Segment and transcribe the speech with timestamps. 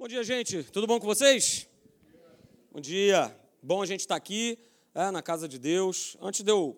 [0.00, 0.62] Bom dia, gente.
[0.62, 1.68] Tudo bom com vocês?
[2.72, 3.36] Bom dia.
[3.62, 4.58] Bom a gente estar aqui
[4.94, 6.16] é, na casa de Deus.
[6.22, 6.74] Antes de eu,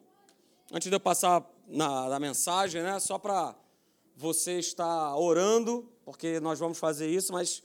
[0.73, 3.55] antes de eu passar na, na mensagem, né, só para
[4.17, 7.63] você estar orando, porque nós vamos fazer isso, mas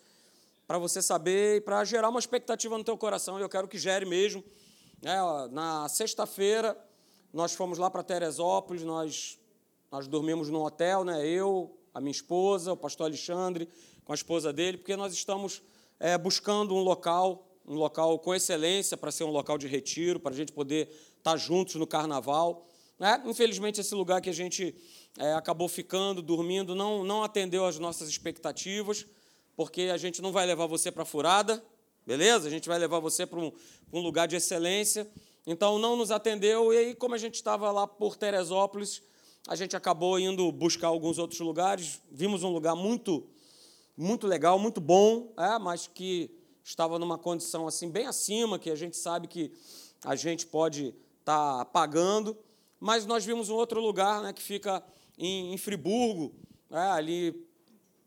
[0.67, 4.05] para você saber e para gerar uma expectativa no teu coração, eu quero que gere
[4.05, 4.43] mesmo.
[5.01, 6.77] É, ó, na sexta-feira,
[7.33, 9.39] nós fomos lá para Teresópolis, nós,
[9.91, 13.67] nós dormimos num hotel, né, eu, a minha esposa, o pastor Alexandre,
[14.07, 15.61] com a esposa dele, porque nós estamos
[15.99, 20.31] é, buscando um local, um local com excelência para ser um local de retiro, para
[20.31, 22.65] a gente poder estar juntos no carnaval.
[22.97, 23.21] Né?
[23.25, 24.73] Infelizmente, esse lugar que a gente
[25.17, 29.05] é, acabou ficando, dormindo, não, não atendeu às nossas expectativas,
[29.57, 31.61] porque a gente não vai levar você para a furada,
[32.05, 32.47] beleza?
[32.47, 33.51] A gente vai levar você para um,
[33.91, 35.05] um lugar de excelência.
[35.45, 39.01] Então, não nos atendeu, e aí, como a gente estava lá por Teresópolis,
[39.49, 42.01] a gente acabou indo buscar alguns outros lugares.
[42.09, 43.27] Vimos um lugar muito
[43.97, 46.29] muito legal, muito bom, é, mas que
[46.63, 49.51] estava numa condição assim bem acima, que a gente sabe que
[50.05, 52.37] a gente pode estar tá pagando.
[52.79, 54.83] Mas nós vimos um outro lugar né, que fica
[55.17, 56.35] em, em Friburgo,
[56.69, 57.47] é, ali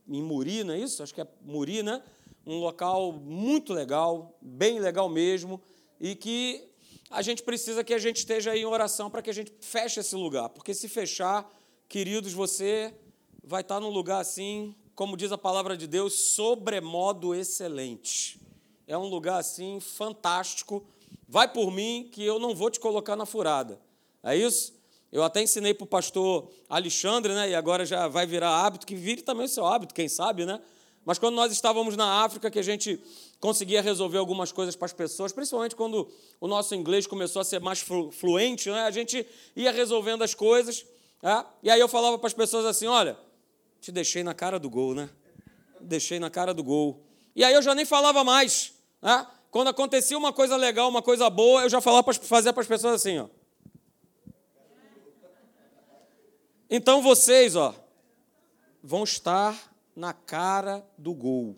[0.07, 1.03] em Muri, não é isso?
[1.03, 2.03] Acho que é Muri, né?
[2.47, 5.61] Um local muito legal, bem legal mesmo,
[6.01, 6.69] e que
[7.11, 9.99] a gente precisa que a gente esteja aí em oração para que a gente feche
[9.99, 11.51] esse lugar, porque se fechar,
[11.89, 12.95] queridos, você
[13.43, 18.39] vai estar num lugar assim como diz a palavra de Deus, sobremodo excelente.
[18.87, 20.85] É um lugar assim fantástico.
[21.27, 23.81] Vai por mim que eu não vou te colocar na furada.
[24.23, 24.75] É isso?
[25.11, 27.49] Eu até ensinei para o pastor Alexandre, né?
[27.49, 30.61] E agora já vai virar hábito, que vire também o seu hábito, quem sabe, né?
[31.03, 33.01] Mas quando nós estávamos na África, que a gente
[33.41, 37.59] conseguia resolver algumas coisas para as pessoas, principalmente quando o nosso inglês começou a ser
[37.59, 38.83] mais fluente, né?
[38.83, 39.27] a gente
[39.57, 40.85] ia resolvendo as coisas.
[41.23, 41.43] É?
[41.63, 43.17] E aí eu falava para as pessoas assim: olha,
[43.81, 45.09] te deixei na cara do gol, né?
[45.81, 47.03] Deixei na cara do gol.
[47.35, 48.75] E aí eu já nem falava mais.
[49.01, 49.27] Né?
[49.51, 52.69] Quando acontecia uma coisa legal, uma coisa boa, eu já falava para fazer para as
[52.69, 53.29] pessoas assim, ó.
[56.69, 57.75] Então vocês, ó,
[58.83, 61.57] vão estar na cara do gol.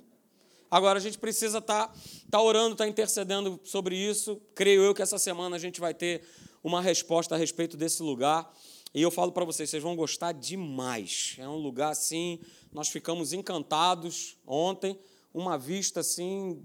[0.70, 1.94] Agora a gente precisa estar tá,
[2.30, 4.40] tá orando, estar tá intercedendo sobre isso.
[4.54, 6.22] Creio eu que essa semana a gente vai ter
[6.64, 8.50] uma resposta a respeito desse lugar.
[8.94, 11.36] E eu falo para vocês, vocês vão gostar demais.
[11.38, 12.38] É um lugar assim,
[12.72, 14.98] nós ficamos encantados ontem,
[15.32, 16.62] uma vista assim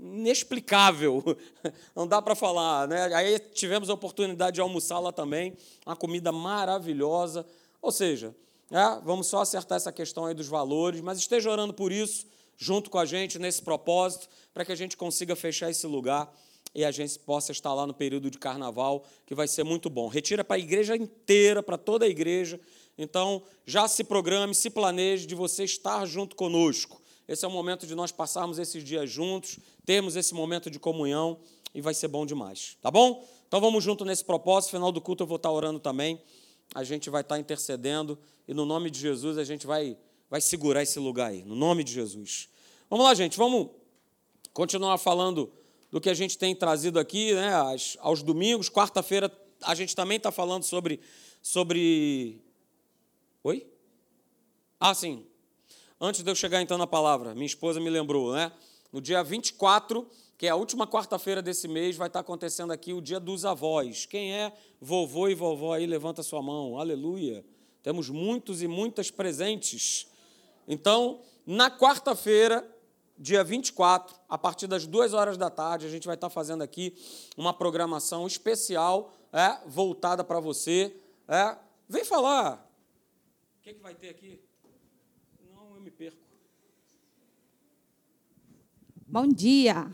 [0.00, 1.24] inexplicável,
[1.96, 3.12] não dá para falar, né?
[3.14, 7.46] Aí tivemos a oportunidade de almoçar lá também, uma comida maravilhosa.
[7.80, 8.36] Ou seja,
[8.70, 12.26] é, vamos só acertar essa questão aí dos valores, mas esteja orando por isso,
[12.56, 16.30] junto com a gente, nesse propósito, para que a gente consiga fechar esse lugar
[16.74, 20.08] e a gente possa estar lá no período de carnaval, que vai ser muito bom.
[20.08, 22.60] Retira para a igreja inteira, para toda a igreja.
[22.96, 27.00] Então, já se programe, se planeje de você estar junto conosco.
[27.26, 31.38] Esse é o momento de nós passarmos esses dias juntos, termos esse momento de comunhão
[31.74, 32.76] e vai ser bom demais.
[32.80, 33.26] Tá bom?
[33.46, 34.70] Então vamos junto nesse propósito.
[34.72, 36.20] Final do culto eu vou estar orando também.
[36.74, 39.96] A gente vai estar intercedendo e no nome de Jesus a gente vai
[40.30, 42.48] vai segurar esse lugar aí, no nome de Jesus.
[42.90, 43.70] Vamos lá, gente, vamos
[44.52, 45.50] continuar falando
[45.90, 48.68] do que a gente tem trazido aqui né, aos, aos domingos.
[48.68, 49.30] Quarta-feira
[49.62, 51.00] a gente também está falando sobre,
[51.42, 52.40] sobre.
[53.42, 53.66] Oi?
[54.78, 55.26] Ah, sim.
[56.00, 58.52] Antes de eu chegar então na palavra, minha esposa me lembrou, né?
[58.92, 63.00] No dia 24, que é a última quarta-feira desse mês, vai estar acontecendo aqui o
[63.00, 64.06] dia dos avós.
[64.06, 66.78] Quem é vovô e vovó aí, levanta sua mão.
[66.78, 67.44] Aleluia.
[67.82, 70.06] Temos muitos e muitas presentes.
[70.68, 72.64] Então, na quarta-feira,
[73.18, 76.94] dia 24, a partir das duas horas da tarde, a gente vai estar fazendo aqui
[77.36, 80.94] uma programação especial é, voltada para você.
[81.26, 81.56] É.
[81.88, 82.64] Vem falar.
[83.58, 84.40] O que, que vai ter aqui?
[85.52, 86.18] Não, eu me perco.
[89.06, 89.92] Bom dia.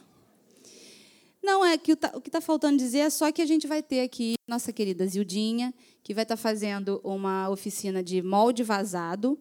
[1.43, 3.83] Não, é que o, o que está faltando dizer é só que a gente vai
[3.83, 9.39] ter aqui nossa querida Zildinha, que vai estar fazendo uma oficina de molde vazado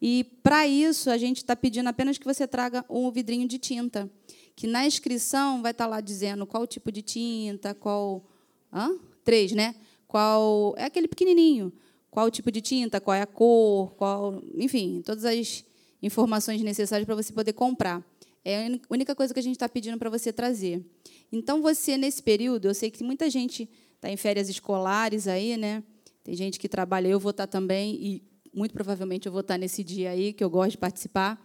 [0.00, 4.10] e, para isso, a gente está pedindo apenas que você traga um vidrinho de tinta,
[4.54, 8.24] que na inscrição vai estar tá lá dizendo qual tipo de tinta, qual.
[8.72, 8.90] Hã?
[9.24, 9.74] Três, né?
[10.06, 10.74] Qual.
[10.76, 11.72] É aquele pequenininho.
[12.10, 14.42] Qual tipo de tinta, qual é a cor, qual.
[14.54, 15.64] Enfim, todas as
[16.02, 18.04] informações necessárias para você poder comprar.
[18.44, 20.84] É a única coisa que a gente está pedindo para você trazer.
[21.32, 25.82] Então, você, nesse período, eu sei que muita gente está em férias escolares aí, né?
[26.22, 28.22] Tem gente que trabalha, eu vou estar tá também, e
[28.56, 31.38] muito provavelmente eu vou estar nesse dia aí, que eu gosto de participar.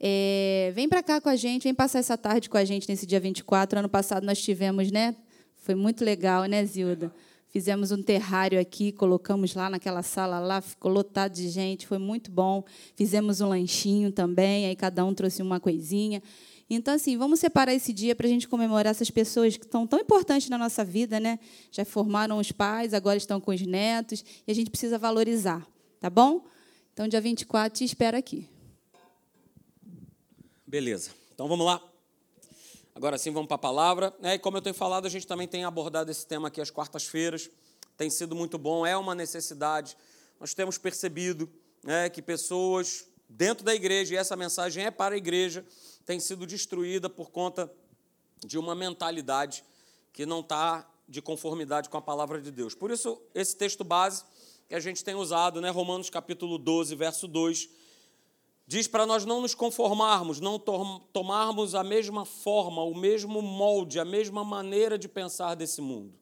[0.00, 3.06] É, vem para cá com a gente, vem passar essa tarde com a gente nesse
[3.06, 3.78] dia 24.
[3.78, 5.14] Ano passado nós tivemos, né?
[5.56, 7.12] Foi muito legal, né, Zilda?
[7.50, 12.30] Fizemos um terrário aqui, colocamos lá naquela sala lá, ficou lotado de gente, foi muito
[12.30, 12.62] bom.
[12.94, 16.22] Fizemos um lanchinho também, aí cada um trouxe uma coisinha.
[16.68, 19.98] Então, assim, vamos separar esse dia para a gente comemorar essas pessoas que estão tão
[19.98, 21.38] importantes na nossa vida, né?
[21.72, 25.66] Já formaram os pais, agora estão com os netos, e a gente precisa valorizar,
[26.00, 26.44] tá bom?
[26.92, 28.48] Então, dia 24, te espero aqui.
[30.66, 31.10] Beleza.
[31.32, 31.82] Então, vamos lá.
[32.94, 34.12] Agora sim, vamos para a palavra.
[34.22, 36.70] É, e como eu tenho falado, a gente também tem abordado esse tema aqui às
[36.70, 37.48] quartas-feiras.
[37.96, 39.96] Tem sido muito bom, é uma necessidade.
[40.40, 41.48] Nós temos percebido
[41.82, 45.64] né, que pessoas dentro da igreja, e essa mensagem é para a igreja,
[46.04, 47.72] tem sido destruída por conta
[48.44, 49.64] de uma mentalidade
[50.12, 52.74] que não está de conformidade com a palavra de Deus.
[52.74, 54.24] Por isso, esse texto base
[54.68, 57.70] que a gente tem usado, né, Romanos capítulo 12, verso 2,
[58.66, 64.04] diz para nós não nos conformarmos, não tomarmos a mesma forma, o mesmo molde, a
[64.04, 66.12] mesma maneira de pensar desse mundo.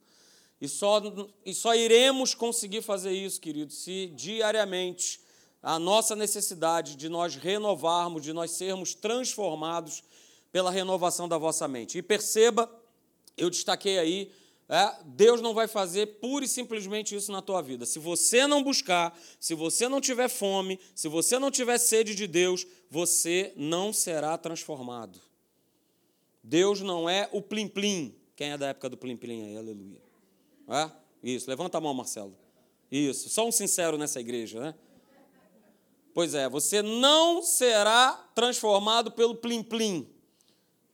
[0.60, 1.02] E só,
[1.44, 5.20] e só iremos conseguir fazer isso, querido, se diariamente
[5.60, 10.04] a nossa necessidade de nós renovarmos, de nós sermos transformados
[10.52, 11.98] pela renovação da vossa mente.
[11.98, 12.70] E perceba,
[13.36, 14.32] eu destaquei aí
[14.68, 17.86] é, Deus não vai fazer pura e simplesmente isso na tua vida.
[17.86, 22.26] Se você não buscar, se você não tiver fome, se você não tiver sede de
[22.26, 25.20] Deus, você não será transformado.
[26.42, 28.14] Deus não é o plim-plim.
[28.34, 29.56] Quem é da época do plim-plim aí?
[29.56, 30.02] Aleluia.
[30.68, 30.90] É?
[31.22, 32.36] Isso, levanta a mão, Marcelo.
[32.90, 34.74] Isso, só um sincero nessa igreja, né?
[36.12, 40.08] Pois é, você não será transformado pelo plim-plim,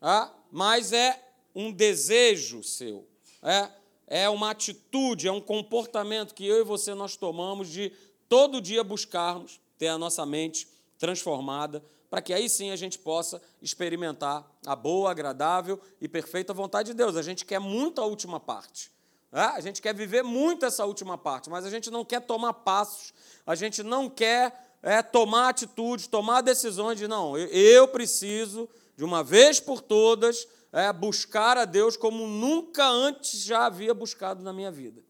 [0.03, 0.31] é?
[0.51, 1.23] mas é
[1.55, 3.07] um desejo seu
[3.43, 3.69] é,
[4.07, 7.93] é uma atitude, é um comportamento que eu e você nós tomamos de
[8.29, 10.69] todo dia buscarmos ter a nossa mente
[10.99, 16.91] transformada, para que aí sim a gente possa experimentar a boa, agradável e perfeita vontade
[16.91, 17.17] de Deus.
[17.17, 18.93] A gente quer muito a última parte.
[19.33, 19.41] É?
[19.41, 23.15] A gente quer viver muito essa última parte, mas a gente não quer tomar passos,
[23.47, 29.25] a gente não quer é, tomar atitudes, tomar decisões de não, eu preciso, de uma
[29.25, 34.71] vez por todas, é, buscar a Deus como nunca antes já havia buscado na minha
[34.71, 35.05] vida.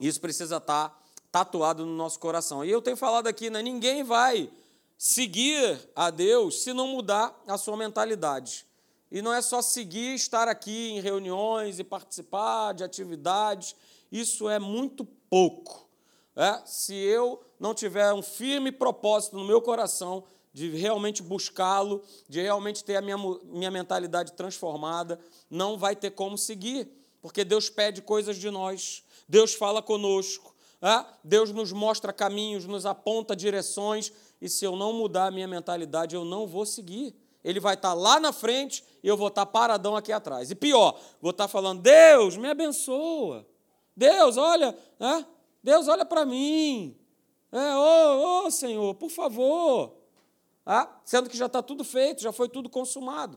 [0.00, 2.64] Isso precisa estar tatuado no nosso coração.
[2.64, 4.50] E eu tenho falado aqui, né, ninguém vai
[4.98, 8.66] seguir a Deus se não mudar a sua mentalidade.
[9.10, 13.74] E não é só seguir, estar aqui em reuniões e participar de atividades,
[14.10, 15.88] isso é muito pouco.
[16.36, 16.60] É?
[16.64, 22.84] Se eu não tiver um firme propósito no meu coração de realmente buscá-lo, de realmente
[22.84, 25.18] ter a minha, minha mentalidade transformada,
[25.48, 26.88] não vai ter como seguir,
[27.20, 31.04] porque Deus pede coisas de nós, Deus fala conosco, é?
[31.22, 36.14] Deus nos mostra caminhos, nos aponta direções, e se eu não mudar a minha mentalidade,
[36.14, 37.14] eu não vou seguir.
[37.44, 40.50] Ele vai estar lá na frente e eu vou estar paradão aqui atrás.
[40.50, 43.46] E pior, vou estar falando: Deus, me abençoa.
[43.94, 45.24] Deus, olha, é?
[45.62, 46.96] Deus, olha para mim.
[47.52, 49.99] É, ô, oh, Senhor, por favor.
[50.72, 53.36] Ah, sendo que já está tudo feito, já foi tudo consumado.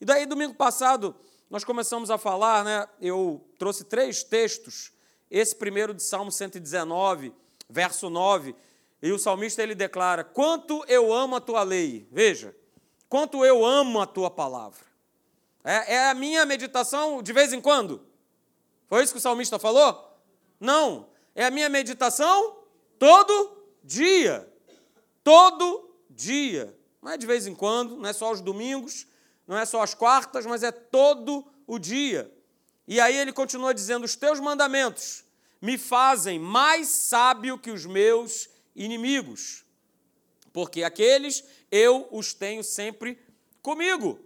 [0.00, 1.14] E daí, domingo passado,
[1.48, 2.88] nós começamos a falar, né?
[3.00, 4.90] Eu trouxe três textos.
[5.30, 7.32] Esse primeiro de Salmo 119,
[7.70, 8.56] verso 9,
[9.00, 12.08] e o salmista ele declara: Quanto eu amo a tua lei.
[12.10, 12.52] Veja,
[13.08, 14.84] quanto eu amo a tua palavra.
[15.62, 18.04] É, é a minha meditação de vez em quando.
[18.88, 20.12] Foi isso que o salmista falou?
[20.58, 21.06] Não.
[21.36, 22.64] É a minha meditação
[22.98, 24.52] todo dia.
[25.22, 26.76] Todo dia.
[27.02, 29.06] Não é de vez em quando, não é só aos domingos,
[29.46, 32.32] não é só às quartas, mas é todo o dia.
[32.86, 35.24] E aí ele continua dizendo: Os teus mandamentos
[35.60, 39.64] me fazem mais sábio que os meus inimigos,
[40.52, 43.18] porque aqueles eu os tenho sempre
[43.62, 44.18] comigo.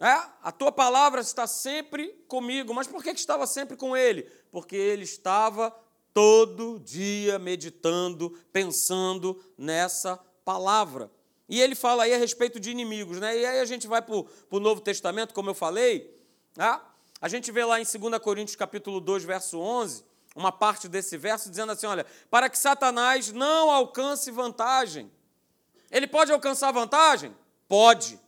[0.00, 0.20] É?
[0.42, 2.74] A tua palavra está sempre comigo.
[2.74, 4.24] Mas por que estava sempre com ele?
[4.50, 5.70] Porque ele estava
[6.12, 11.08] todo dia meditando, pensando nessa palavra.
[11.52, 13.38] E ele fala aí a respeito de inimigos, né?
[13.38, 16.18] E aí a gente vai para o Novo Testamento, como eu falei,
[16.56, 16.80] né?
[17.20, 20.02] a gente vê lá em 2 Coríntios capítulo 2, verso 11,
[20.34, 25.12] uma parte desse verso dizendo assim, olha, para que Satanás não alcance vantagem.
[25.90, 27.36] Ele pode alcançar vantagem?
[27.68, 28.18] Pode.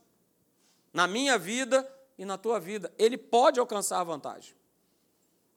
[0.92, 2.92] Na minha vida e na tua vida.
[2.98, 4.54] Ele pode alcançar vantagem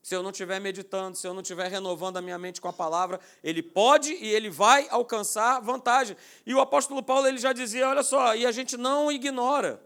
[0.08, 2.72] se eu não estiver meditando, se eu não estiver renovando a minha mente com a
[2.72, 6.16] palavra, ele pode e ele vai alcançar vantagem.
[6.46, 9.86] E o apóstolo Paulo ele já dizia: olha só, e a gente não ignora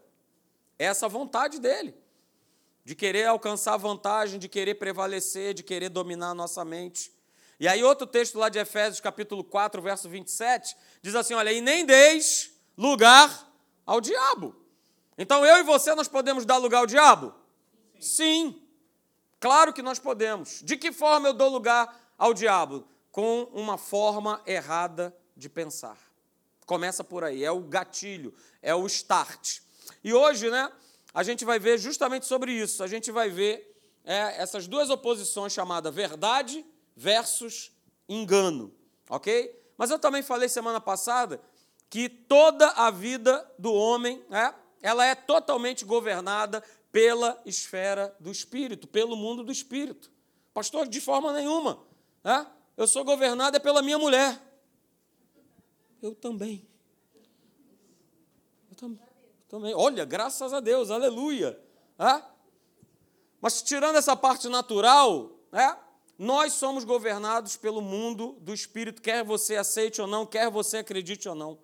[0.77, 1.95] essa vontade dele,
[2.85, 7.11] de querer alcançar vantagem, de querer prevalecer, de querer dominar a nossa mente.
[7.59, 11.61] E aí, outro texto lá de Efésios, capítulo 4, verso 27, diz assim: olha, e
[11.61, 13.51] nem deis lugar
[13.87, 14.55] ao diabo.
[15.17, 17.33] Então eu e você nós podemos dar lugar ao diabo?
[17.99, 18.51] Sim.
[18.51, 18.60] Sim.
[19.41, 20.61] Claro que nós podemos.
[20.63, 22.87] De que forma eu dou lugar ao diabo?
[23.11, 25.97] Com uma forma errada de pensar.
[26.67, 29.61] Começa por aí, é o gatilho, é o start.
[30.03, 30.71] E hoje, né,
[31.11, 32.83] a gente vai ver justamente sobre isso.
[32.83, 36.63] A gente vai ver é, essas duas oposições chamadas verdade
[36.95, 37.71] versus
[38.07, 38.71] engano,
[39.09, 39.59] ok?
[39.75, 41.41] Mas eu também falei semana passada
[41.89, 48.87] que toda a vida do homem, é, ela é totalmente governada pela esfera do espírito,
[48.87, 50.11] pelo mundo do espírito.
[50.53, 51.83] Pastor, de forma nenhuma.
[52.23, 52.45] É?
[52.75, 54.39] Eu sou governado é pela minha mulher.
[56.01, 56.67] Eu também.
[58.69, 59.07] Eu também.
[59.47, 59.73] também.
[59.75, 61.59] Olha, graças a Deus, aleluia.
[61.97, 62.21] É?
[63.39, 65.75] Mas tirando essa parte natural, é?
[66.17, 71.29] nós somos governados pelo mundo do espírito, quer você aceite ou não, quer você acredite
[71.29, 71.57] ou não.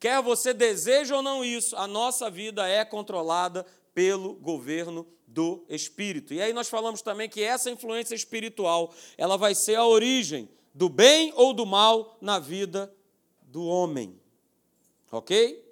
[0.00, 3.66] Quer você deseje ou não isso, a nossa vida é controlada
[4.00, 6.32] pelo governo do espírito.
[6.32, 10.88] E aí nós falamos também que essa influência espiritual, ela vai ser a origem do
[10.88, 12.90] bem ou do mal na vida
[13.42, 14.18] do homem.
[15.12, 15.62] OK?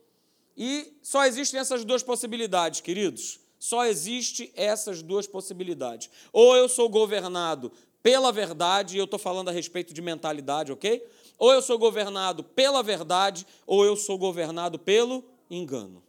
[0.54, 3.40] E só existem essas duas possibilidades, queridos.
[3.58, 6.10] Só existe essas duas possibilidades.
[6.30, 11.02] Ou eu sou governado pela verdade, e eu estou falando a respeito de mentalidade, ok?
[11.38, 16.06] Ou eu sou governado pela verdade, ou eu sou governado pelo engano.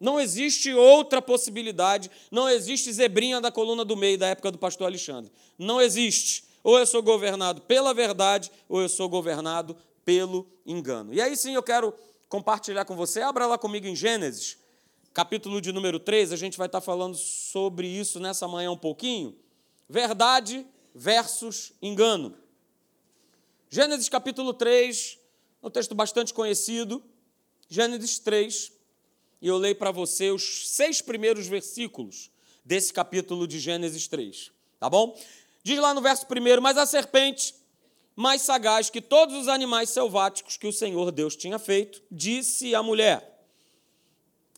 [0.00, 4.86] Não existe outra possibilidade, não existe zebrinha da coluna do meio da época do pastor
[4.86, 5.30] Alexandre.
[5.58, 6.44] Não existe.
[6.64, 11.12] Ou eu sou governado pela verdade, ou eu sou governado pelo engano.
[11.12, 11.94] E aí sim eu quero
[12.28, 13.20] compartilhar com você.
[13.20, 14.56] Abra lá comigo em Gênesis,
[15.12, 16.32] capítulo de número 3.
[16.32, 19.36] A gente vai estar falando sobre isso nessa manhã um pouquinho.
[19.88, 22.34] Verdade versus engano.
[23.68, 25.18] Gênesis capítulo 3,
[25.62, 27.02] um texto bastante conhecido.
[27.68, 28.72] Gênesis 3,
[29.40, 32.30] e eu leio para você os seis primeiros versículos
[32.64, 35.18] desse capítulo de Gênesis 3, tá bom?
[35.62, 37.54] Diz lá no verso primeiro: Mas a serpente,
[38.14, 42.82] mais sagaz que todos os animais selváticos que o Senhor Deus tinha feito, disse à
[42.82, 43.44] mulher: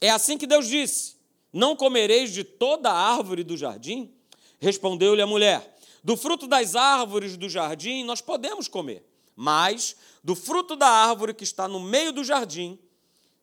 [0.00, 1.16] É assim que Deus disse:
[1.52, 4.12] Não comereis de toda a árvore do jardim?
[4.58, 5.72] Respondeu-lhe a mulher:
[6.04, 11.44] do fruto das árvores do jardim nós podemos comer, mas do fruto da árvore que
[11.44, 12.78] está no meio do jardim,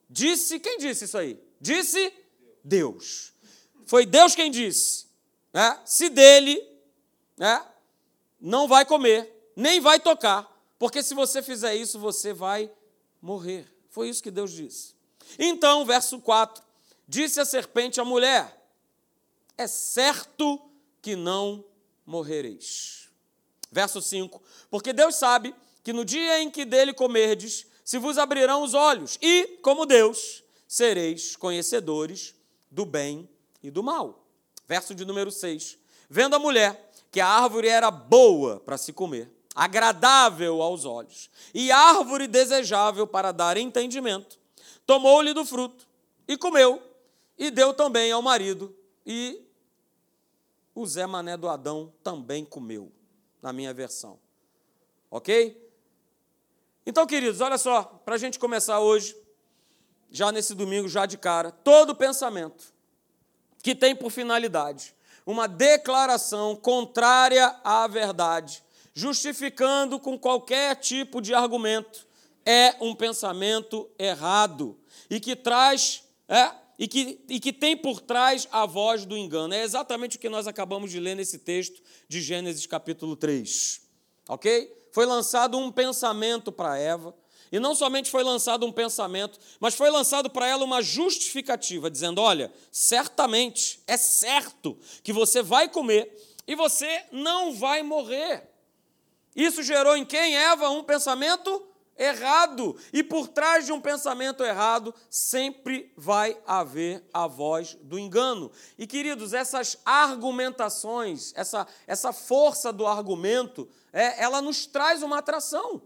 [0.09, 1.39] disse, quem disse isso aí?
[1.61, 2.13] Disse
[2.63, 3.33] Deus.
[3.85, 5.07] Foi Deus quem disse.
[5.53, 5.79] Né?
[5.85, 6.61] Se dele,
[7.37, 7.65] né,
[8.39, 10.47] não vai comer, nem vai tocar,
[10.77, 12.71] porque se você fizer isso, você vai
[13.21, 13.67] morrer.
[13.89, 14.95] Foi isso que Deus disse.
[15.37, 16.63] Então, verso 4:
[17.07, 18.55] Disse a serpente à mulher:
[19.57, 20.61] É certo
[21.01, 21.65] que não
[22.05, 23.09] morrereis.
[23.71, 28.61] Verso 5: Porque Deus sabe que no dia em que dele comerdes, se vos abrirão
[28.61, 32.35] os olhos, e, como Deus, sereis conhecedores
[32.69, 33.27] do bem
[33.63, 34.27] e do mal.
[34.67, 35.75] Verso de número 6:
[36.07, 41.71] Vendo a mulher que a árvore era boa para se comer, agradável aos olhos, e
[41.71, 44.37] árvore desejável para dar entendimento,
[44.85, 45.87] tomou-lhe do fruto
[46.27, 46.79] e comeu,
[47.39, 48.71] e deu também ao marido,
[49.03, 49.41] e
[50.75, 52.91] o Zé Mané do Adão também comeu,
[53.41, 54.19] na minha versão.
[55.09, 55.68] Ok?
[56.89, 59.15] Então, queridos, olha só, para a gente começar hoje,
[60.09, 62.73] já nesse domingo, já de cara, todo pensamento
[63.61, 72.07] que tem por finalidade uma declaração contrária à verdade, justificando com qualquer tipo de argumento,
[72.43, 74.75] é um pensamento errado
[75.11, 79.53] e que traz é, e que, e que tem por trás a voz do engano.
[79.53, 83.79] É exatamente o que nós acabamos de ler nesse texto de Gênesis capítulo 3.
[84.27, 84.78] Ok?
[84.91, 87.13] Foi lançado um pensamento para Eva.
[87.51, 92.21] E não somente foi lançado um pensamento, mas foi lançado para ela uma justificativa, dizendo:
[92.21, 96.15] olha, certamente, é certo que você vai comer
[96.47, 98.47] e você não vai morrer.
[99.35, 101.68] Isso gerou em quem, Eva, um pensamento
[101.99, 102.75] errado.
[102.93, 108.49] E por trás de um pensamento errado sempre vai haver a voz do engano.
[108.77, 115.81] E queridos, essas argumentações, essa, essa força do argumento, é, ela nos traz uma atração.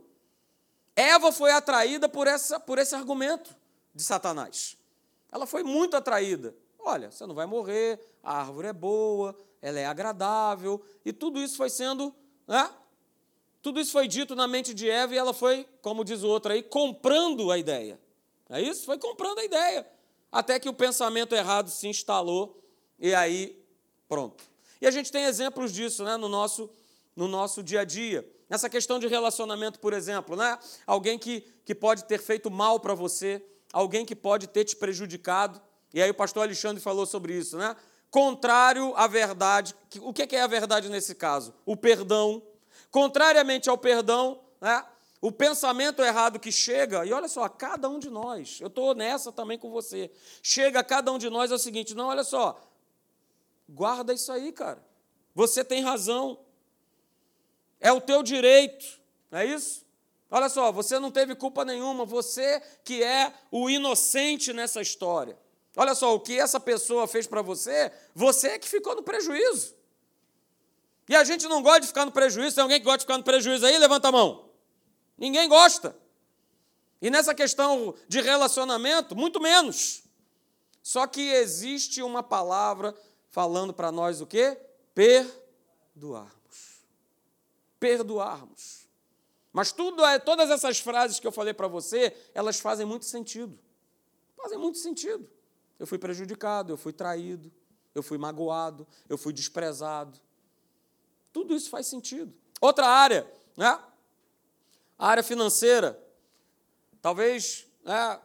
[0.96, 3.56] Eva foi atraída por, essa, por esse argumento
[3.94, 4.78] de Satanás.
[5.32, 6.56] Ela foi muito atraída.
[6.80, 11.56] Olha, você não vai morrer, a árvore é boa, ela é agradável, e tudo isso
[11.56, 12.14] foi sendo
[12.46, 12.70] né,
[13.64, 16.52] tudo isso foi dito na mente de Eva e ela foi, como diz o outro
[16.52, 17.98] aí, comprando a ideia.
[18.50, 18.86] É isso?
[18.86, 19.88] Foi comprando a ideia.
[20.30, 22.62] Até que o pensamento errado se instalou
[23.00, 23.58] e aí,
[24.10, 24.44] pronto.
[24.82, 26.70] E a gente tem exemplos disso né, no, nosso,
[27.16, 28.30] no nosso dia a dia.
[28.50, 30.60] Nessa questão de relacionamento, por exemplo, né?
[30.86, 33.42] alguém que, que pode ter feito mal para você,
[33.72, 35.62] alguém que pode ter te prejudicado.
[35.94, 37.78] E aí o pastor Alexandre falou sobre isso, né?
[38.12, 39.74] contrário à verdade.
[40.02, 41.54] O que é a verdade nesse caso?
[41.66, 42.44] O perdão.
[42.94, 44.86] Contrariamente ao perdão, né,
[45.20, 48.94] o pensamento errado que chega, e olha só, a cada um de nós, eu estou
[48.94, 50.12] nessa também com você,
[50.44, 52.62] chega a cada um de nós é o seguinte: não, olha só,
[53.68, 54.86] guarda isso aí, cara.
[55.34, 56.38] Você tem razão.
[57.80, 58.86] É o teu direito,
[59.32, 59.84] não é isso?
[60.30, 65.36] Olha só, você não teve culpa nenhuma, você que é o inocente nessa história.
[65.76, 69.82] Olha só, o que essa pessoa fez para você, você é que ficou no prejuízo.
[71.08, 72.56] E a gente não gosta de ficar no prejuízo.
[72.56, 73.78] Tem alguém que gosta de ficar no prejuízo aí?
[73.78, 74.50] Levanta a mão.
[75.18, 75.96] Ninguém gosta.
[77.02, 80.04] E nessa questão de relacionamento, muito menos.
[80.82, 82.96] Só que existe uma palavra
[83.30, 84.58] falando para nós o quê?
[84.94, 86.86] Perdoarmos.
[87.80, 88.88] Perdoarmos.
[89.52, 93.60] Mas tudo, é, todas essas frases que eu falei para você, elas fazem muito sentido.
[94.36, 95.30] Fazem muito sentido.
[95.78, 97.52] Eu fui prejudicado, eu fui traído,
[97.94, 100.20] eu fui magoado, eu fui desprezado.
[101.34, 102.34] Tudo isso faz sentido.
[102.62, 103.78] Outra área, né?
[104.98, 106.00] A área financeira.
[107.02, 108.22] Talvez né,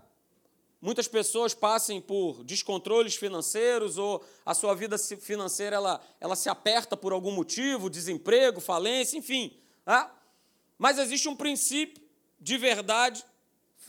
[0.80, 6.96] muitas pessoas passem por descontroles financeiros ou a sua vida financeira ela, ela se aperta
[6.96, 9.56] por algum motivo, desemprego, falência, enfim.
[9.84, 10.08] Né?
[10.76, 12.06] Mas existe um princípio
[12.38, 13.24] de verdade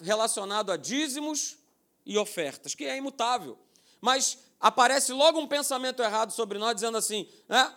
[0.01, 1.57] relacionado a dízimos
[2.05, 3.59] e ofertas, que é imutável.
[4.01, 7.75] Mas aparece logo um pensamento errado sobre nós, dizendo assim: né?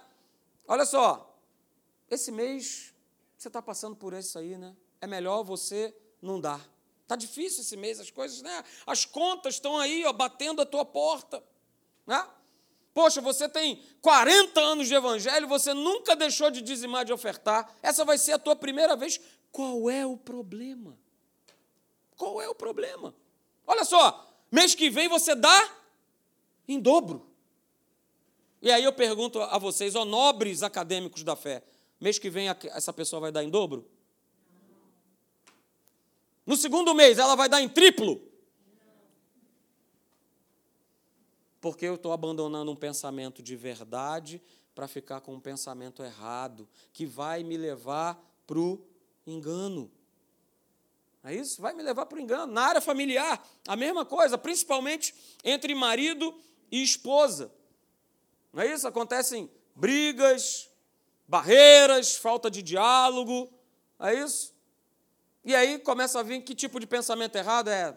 [0.66, 1.31] olha só,
[2.14, 2.92] esse mês
[3.36, 4.76] você está passando por isso aí, né?
[5.00, 6.60] É melhor você não dar.
[7.02, 8.64] Está difícil esse mês, as coisas, né?
[8.86, 11.42] As contas estão aí, ó, batendo a tua porta.
[12.06, 12.24] Né?
[12.94, 17.74] Poxa, você tem 40 anos de evangelho, você nunca deixou de dizimar, de ofertar.
[17.82, 19.20] Essa vai ser a tua primeira vez.
[19.50, 20.96] Qual é o problema?
[22.16, 23.14] Qual é o problema?
[23.66, 25.74] Olha só, mês que vem você dá
[26.68, 27.26] em dobro.
[28.60, 31.64] E aí eu pergunto a vocês, ó nobres acadêmicos da fé,
[32.02, 33.88] mês que vem essa pessoa vai dar em dobro?
[36.44, 38.20] No segundo mês ela vai dar em triplo?
[41.60, 44.42] Porque eu estou abandonando um pensamento de verdade
[44.74, 48.84] para ficar com um pensamento errado, que vai me levar para o
[49.26, 49.90] engano.
[51.22, 51.62] É isso?
[51.62, 52.52] Vai me levar para o engano.
[52.52, 56.34] Na área familiar, a mesma coisa, principalmente entre marido
[56.70, 57.52] e esposa.
[58.52, 58.88] Não é isso?
[58.88, 60.68] Acontecem brigas,
[61.26, 63.52] barreiras, falta de diálogo.
[63.98, 64.52] É isso?
[65.44, 67.96] E aí começa a vir que tipo de pensamento errado é: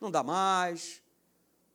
[0.00, 1.02] não dá mais,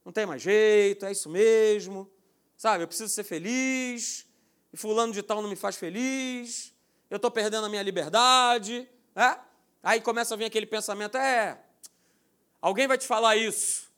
[0.06, 2.10] não tem mais jeito, é isso mesmo,
[2.56, 2.84] sabe?
[2.84, 4.26] Eu preciso ser feliz,
[4.72, 6.74] e fulano de tal não me faz feliz,
[7.10, 9.38] eu estou perdendo a minha liberdade, é?
[9.84, 11.60] Aí começa a vir aquele pensamento: é,
[12.62, 13.92] alguém vai te falar isso,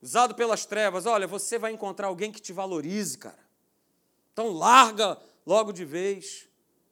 [0.00, 3.48] usado pelas trevas, olha, você vai encontrar alguém que te valorize, cara.
[4.32, 6.46] Então larga logo de vez.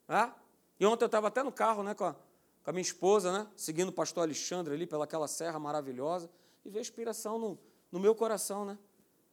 [0.09, 0.31] É?
[0.79, 3.47] E ontem eu estava até no carro né, com, a, com a minha esposa, né,
[3.55, 6.29] seguindo o pastor Alexandre ali pelaquela serra maravilhosa,
[6.65, 7.59] e veio inspiração no,
[7.91, 8.65] no meu coração.
[8.65, 8.77] Né?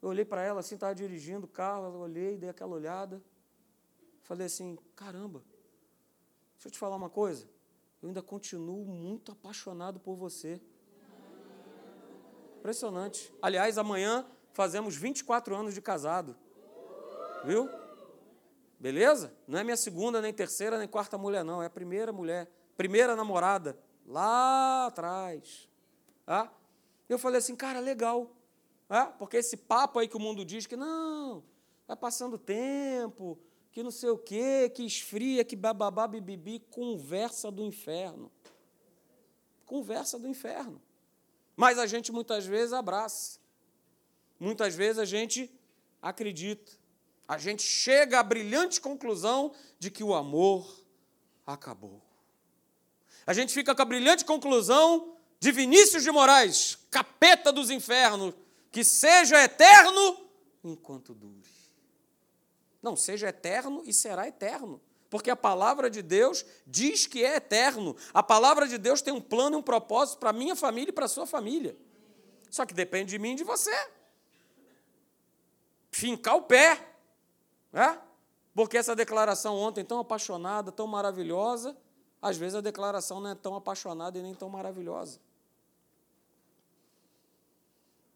[0.03, 3.23] Eu olhei para ela assim, estava dirigindo o carro, eu olhei, dei aquela olhada.
[4.23, 5.43] Falei assim: caramba,
[6.55, 7.49] deixa eu te falar uma coisa
[8.05, 10.61] eu ainda continuo muito apaixonado por você.
[12.59, 13.33] Impressionante.
[13.41, 16.37] Aliás, amanhã fazemos 24 anos de casado.
[17.47, 17.67] Viu?
[18.85, 19.35] Beleza?
[19.49, 21.63] Não é minha segunda, nem terceira, nem quarta mulher, não.
[21.63, 22.51] É a primeira mulher.
[22.77, 23.79] Primeira namorada.
[24.07, 25.71] Lá atrás.
[26.27, 26.51] Ah?
[27.09, 28.37] Eu falei assim, cara, legal.
[28.87, 29.07] Ah?
[29.07, 31.43] Porque esse papo aí que o mundo diz que não,
[31.89, 33.39] vai passando tempo,
[33.73, 38.31] que não sei o quê, que esfria, que bababá, bibibi, conversa do inferno.
[39.65, 40.79] Conversa do inferno.
[41.57, 43.41] Mas a gente muitas vezes abraça.
[44.39, 45.51] Muitas vezes a gente
[46.03, 46.84] acredita.
[47.27, 50.85] A gente chega à brilhante conclusão de que o amor
[51.47, 52.03] acabou.
[53.27, 58.35] A gente fica com a brilhante conclusão de Vinícius de Moraes, capeta dos infernos,
[58.71, 60.29] que seja eterno
[60.63, 61.49] enquanto dure.
[62.83, 64.81] Não, seja eterno e será eterno.
[65.09, 67.97] Porque a palavra de Deus diz que é eterno.
[68.13, 70.93] A palavra de Deus tem um plano e um propósito para a minha família e
[70.93, 71.77] para a sua família.
[72.51, 73.75] Só que depende de mim e de você.
[75.91, 76.94] Fincar o pé.
[77.75, 77.99] Né?
[78.55, 81.77] Porque essa declaração ontem tão apaixonada, tão maravilhosa,
[82.23, 85.19] às vezes a declaração não é tão apaixonada e nem tão maravilhosa.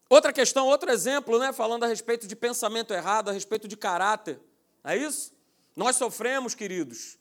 [0.09, 4.39] Outra questão, outro exemplo, né, falando a respeito de pensamento errado, a respeito de caráter.
[4.81, 5.33] É isso?
[5.75, 7.19] Nós sofremos, queridos,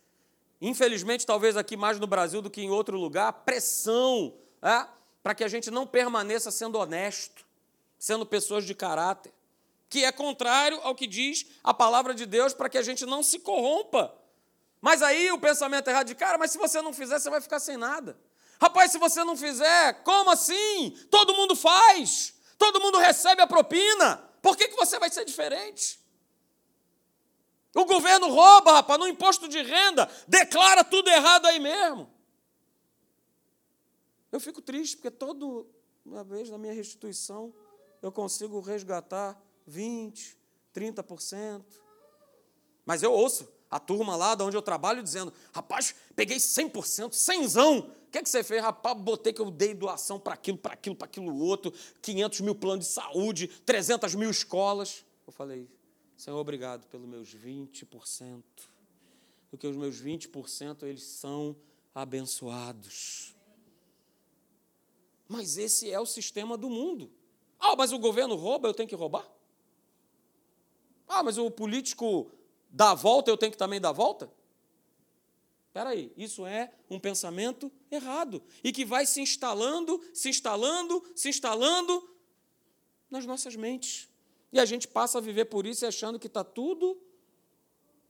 [0.61, 4.87] infelizmente, talvez aqui mais no Brasil do que em outro lugar, pressão é?
[5.23, 7.45] para que a gente não permaneça sendo honesto,
[7.99, 9.33] sendo pessoas de caráter.
[9.89, 13.23] Que é contrário ao que diz a palavra de Deus para que a gente não
[13.23, 14.15] se corrompa.
[14.81, 17.59] Mas aí o pensamento errado de cara, mas se você não fizer, você vai ficar
[17.59, 18.19] sem nada.
[18.61, 20.91] Rapaz, se você não fizer, como assim?
[21.11, 24.17] Todo mundo faz, todo mundo recebe a propina.
[24.43, 26.01] Por que, que você vai ser diferente?
[27.75, 32.11] O governo rouba, rapaz, no imposto de renda, declara tudo errado aí mesmo.
[34.31, 35.65] Eu fico triste, porque toda
[36.25, 37.55] vez na minha restituição
[38.03, 40.37] eu consigo resgatar 20%,
[40.75, 41.65] 30%.
[42.85, 47.81] Mas eu ouço a turma lá de onde eu trabalho dizendo: rapaz, peguei 100%, 100zão.
[47.81, 48.63] O que, é que você fez?
[48.63, 52.55] Rapaz, botei que eu dei doação para aquilo, para aquilo, para aquilo outro, 500 mil
[52.55, 55.05] planos de saúde, 300 mil escolas.
[55.27, 55.69] Eu falei:
[56.17, 58.43] Senhor, obrigado pelos meus 20%,
[59.51, 61.55] porque os meus 20% eles são
[61.95, 63.37] abençoados.
[65.29, 67.13] Mas esse é o sistema do mundo.
[67.61, 69.29] Ah, mas o governo rouba, eu tenho que roubar?
[71.09, 72.31] Ah, mas o político
[72.71, 74.31] dá a volta, eu tenho que também dar a volta?
[75.69, 81.29] Espera aí, isso é um pensamento errado e que vai se instalando, se instalando, se
[81.29, 82.11] instalando
[83.11, 84.09] nas nossas mentes.
[84.53, 87.01] E a gente passa a viver por isso achando que está tudo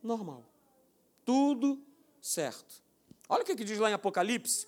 [0.02, 0.44] normal,
[1.24, 1.82] tudo
[2.20, 2.82] certo.
[3.28, 4.66] Olha o que diz lá em Apocalipse,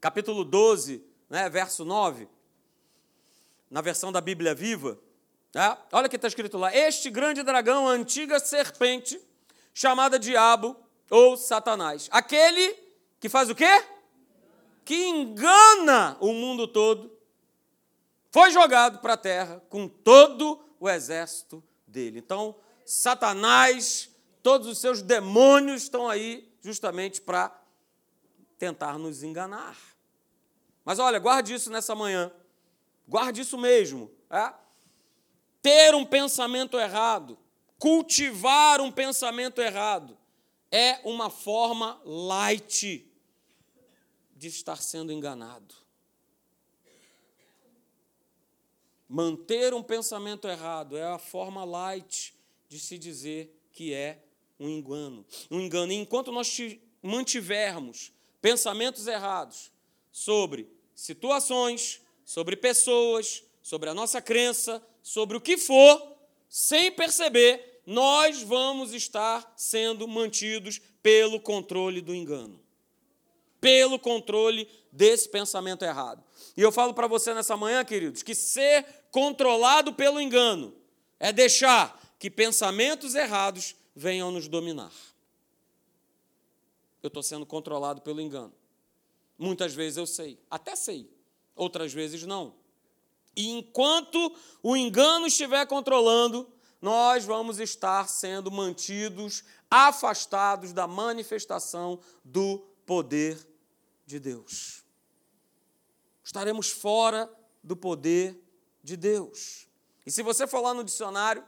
[0.00, 2.28] capítulo 12, né, verso 9,
[3.70, 4.98] na versão da Bíblia Viva.
[5.56, 5.74] Né?
[5.90, 9.18] Olha o que está escrito lá: Este grande dragão, a antiga serpente,
[9.72, 10.76] chamada Diabo
[11.08, 12.08] ou Satanás.
[12.12, 12.76] Aquele
[13.18, 13.82] que faz o quê?
[14.84, 17.10] Que engana o mundo todo,
[18.30, 22.18] foi jogado para a terra com todo o exército dele.
[22.18, 24.10] Então, Satanás,
[24.42, 27.50] todos os seus demônios estão aí justamente para
[28.58, 29.74] tentar nos enganar.
[30.84, 32.30] Mas olha, guarde isso nessa manhã.
[33.08, 34.10] Guarde isso mesmo.
[34.28, 34.65] É?
[35.66, 37.36] Ter um pensamento errado,
[37.76, 40.16] cultivar um pensamento errado,
[40.70, 43.04] é uma forma light
[44.36, 45.74] de estar sendo enganado.
[49.08, 52.32] Manter um pensamento errado é a forma light
[52.68, 54.22] de se dizer que é
[54.60, 55.26] um engano.
[55.50, 55.90] Um engano.
[55.90, 56.56] E enquanto nós
[57.02, 59.72] mantivermos pensamentos errados
[60.12, 66.16] sobre situações, sobre pessoas, sobre a nossa crença, sobre o que for,
[66.48, 72.60] sem perceber, nós vamos estar sendo mantidos pelo controle do engano,
[73.60, 76.24] pelo controle desse pensamento errado.
[76.56, 80.74] E eu falo para você nessa manhã, queridos, que ser controlado pelo engano
[81.20, 84.92] é deixar que pensamentos errados venham nos dominar.
[87.00, 88.52] Eu estou sendo controlado pelo engano.
[89.38, 91.08] Muitas vezes eu sei, até sei,
[91.54, 92.65] outras vezes não.
[93.36, 102.58] E enquanto o engano estiver controlando, nós vamos estar sendo mantidos afastados da manifestação do
[102.86, 103.38] poder
[104.06, 104.84] de Deus.
[106.24, 107.30] Estaremos fora
[107.62, 108.40] do poder
[108.82, 109.68] de Deus.
[110.06, 111.44] E se você for lá no dicionário,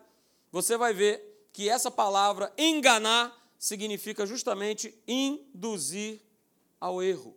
[0.51, 6.21] você vai ver que essa palavra enganar significa justamente induzir
[6.81, 7.37] ao erro.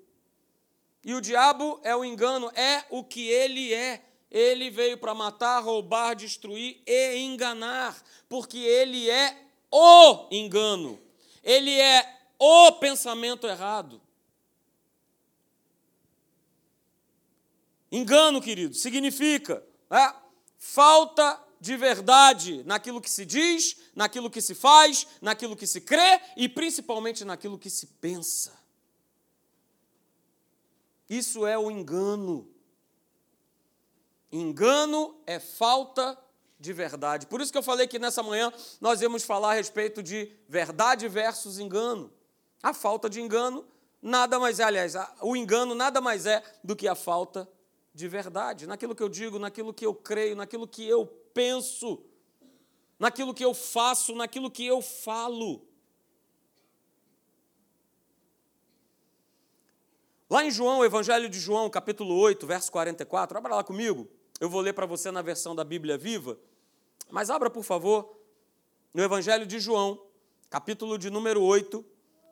[1.03, 4.03] E o diabo é o engano, é o que ele é.
[4.31, 10.97] Ele veio para matar, roubar, destruir e enganar, porque ele é o engano,
[11.43, 14.01] ele é o pensamento errado.
[17.91, 20.15] Engano, querido, significa é,
[20.57, 26.19] falta de verdade naquilo que se diz, naquilo que se faz, naquilo que se crê
[26.37, 28.59] e principalmente naquilo que se pensa.
[31.09, 32.50] Isso é o engano.
[34.31, 36.17] Engano é falta
[36.59, 37.25] de verdade.
[37.25, 41.07] Por isso que eu falei que nessa manhã nós íamos falar a respeito de verdade
[41.07, 42.11] versus engano.
[42.61, 43.65] A falta de engano
[44.01, 47.49] nada mais é, aliás, o engano nada mais é do que a falta
[47.93, 52.01] de verdade, naquilo que eu digo, naquilo que eu creio, naquilo que eu penso,
[52.97, 55.67] naquilo que eu faço, naquilo que eu falo.
[60.29, 64.07] Lá em João, Evangelho de João, capítulo 8, verso 44, abra lá comigo.
[64.41, 66.35] Eu vou ler para você na versão da Bíblia Viva,
[67.11, 68.17] mas abra, por favor,
[68.91, 70.03] no Evangelho de João,
[70.49, 71.85] capítulo de número 8,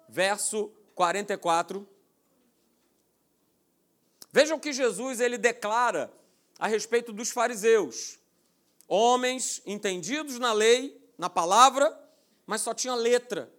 [0.09, 1.87] verso 44.
[4.31, 6.11] Vejam que Jesus ele declara
[6.57, 8.17] a respeito dos fariseus,
[8.87, 11.95] homens entendidos na lei, na palavra,
[12.47, 13.53] mas só tinha letra.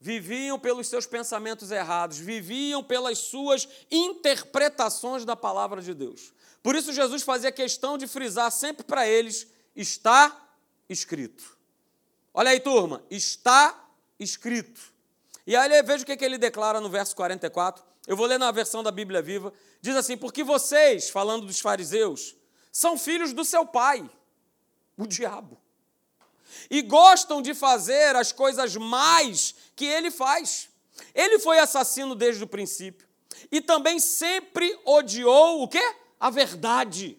[0.00, 6.32] Viviam pelos seus pensamentos errados, viviam pelas suas interpretações da palavra de Deus.
[6.62, 10.50] Por isso, Jesus fazia questão de frisar sempre para eles está
[10.88, 11.56] escrito.
[12.32, 14.80] Olha aí, turma, está escrito.
[15.46, 17.84] E aí veja o que ele declara no verso 44.
[18.06, 19.52] Eu vou ler na versão da Bíblia Viva.
[19.80, 22.36] Diz assim: Porque vocês, falando dos fariseus,
[22.70, 24.08] são filhos do seu pai,
[24.96, 25.60] o diabo,
[26.70, 30.68] e gostam de fazer as coisas mais que ele faz.
[31.14, 33.08] Ele foi assassino desde o princípio
[33.50, 35.96] e também sempre odiou o quê?
[36.22, 37.18] A verdade.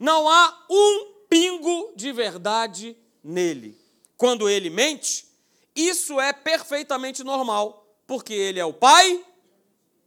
[0.00, 3.78] Não há um pingo de verdade nele.
[4.16, 5.26] Quando ele mente,
[5.76, 9.22] isso é perfeitamente normal, porque ele é o pai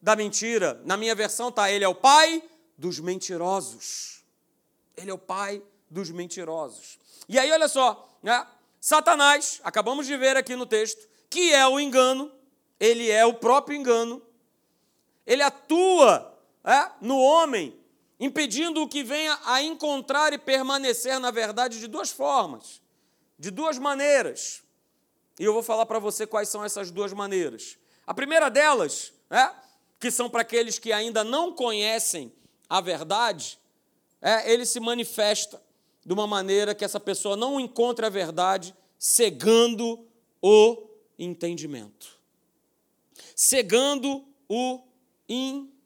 [0.01, 0.81] da mentira.
[0.83, 2.41] Na minha versão tá, ele é o pai
[2.75, 4.23] dos mentirosos.
[4.95, 6.97] Ele é o pai dos mentirosos.
[7.29, 8.47] E aí, olha só, né?
[8.81, 12.31] Satanás, acabamos de ver aqui no texto, que é o engano,
[12.79, 14.23] ele é o próprio engano,
[15.23, 17.77] ele atua é, no homem,
[18.19, 22.81] impedindo o que venha a encontrar e permanecer na verdade de duas formas,
[23.37, 24.63] de duas maneiras.
[25.39, 27.77] E eu vou falar para você quais são essas duas maneiras.
[28.05, 29.51] A primeira delas, é,
[29.99, 32.33] que são para aqueles que ainda não conhecem
[32.69, 33.59] a verdade,
[34.21, 35.61] é, ele se manifesta
[36.05, 40.07] de uma maneira que essa pessoa não encontre a verdade, cegando
[40.41, 40.87] o
[41.19, 42.17] entendimento.
[43.35, 44.81] Cegando o
[45.27, 45.76] entendimento,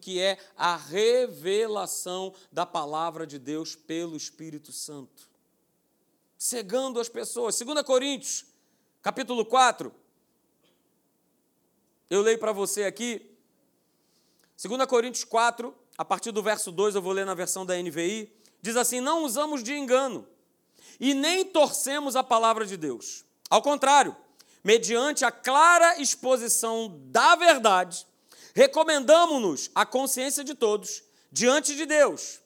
[0.00, 5.28] que é a revelação da palavra de Deus pelo Espírito Santo.
[6.38, 7.58] Cegando as pessoas.
[7.58, 8.46] 2 Coríntios,
[9.02, 9.92] capítulo 4.
[12.10, 13.30] Eu leio para você aqui.
[14.62, 18.32] 2 Coríntios 4, a partir do verso 2, eu vou ler na versão da NVI.
[18.60, 20.26] Diz assim: Não usamos de engano
[20.98, 23.24] e nem torcemos a palavra de Deus.
[23.50, 24.16] Ao contrário,
[24.62, 28.06] mediante a clara exposição da verdade,
[28.54, 32.40] recomendamos-nos a consciência de todos diante de Deus.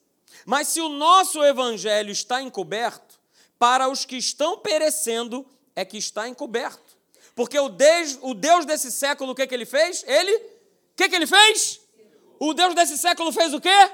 [0.45, 3.19] Mas se o nosso evangelho está encoberto,
[3.57, 5.45] para os que estão perecendo
[5.75, 6.97] é que está encoberto.
[7.35, 10.03] Porque o Deus, o Deus desse século, o que, que ele fez?
[10.07, 10.41] Ele, o
[10.95, 11.79] que, que ele fez?
[12.39, 13.91] O Deus desse século fez o quê?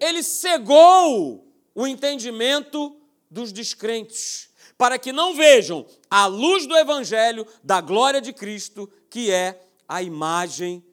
[0.00, 2.96] Ele cegou o entendimento
[3.30, 9.30] dos descrentes, para que não vejam a luz do Evangelho da glória de Cristo, que
[9.30, 10.84] é a imagem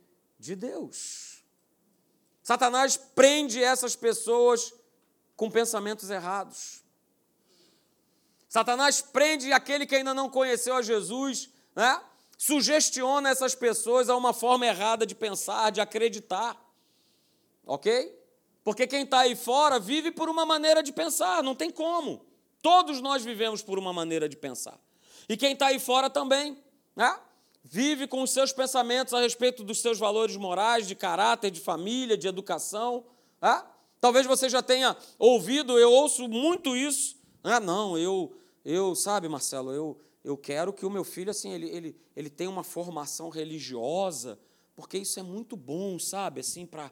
[0.41, 1.43] de Deus.
[2.43, 4.73] Satanás prende essas pessoas
[5.35, 6.81] com pensamentos errados.
[8.49, 12.01] Satanás prende aquele que ainda não conheceu a Jesus, né?
[12.37, 16.59] sugestiona essas pessoas a uma forma errada de pensar, de acreditar.
[17.65, 18.19] Ok?
[18.63, 22.25] Porque quem está aí fora vive por uma maneira de pensar, não tem como.
[22.61, 24.79] Todos nós vivemos por uma maneira de pensar.
[25.29, 26.61] E quem está aí fora também.
[26.95, 27.17] Né?
[27.63, 32.17] Vive com os seus pensamentos a respeito dos seus valores morais, de caráter, de família,
[32.17, 33.05] de educação.
[33.41, 33.65] Ah?
[33.99, 37.17] Talvez você já tenha ouvido, eu ouço muito isso.
[37.43, 41.69] Ah, não, eu, eu sabe, Marcelo, eu, eu quero que o meu filho assim, ele,
[41.69, 44.39] ele, ele tenha uma formação religiosa,
[44.75, 46.91] porque isso é muito bom, sabe, assim, para.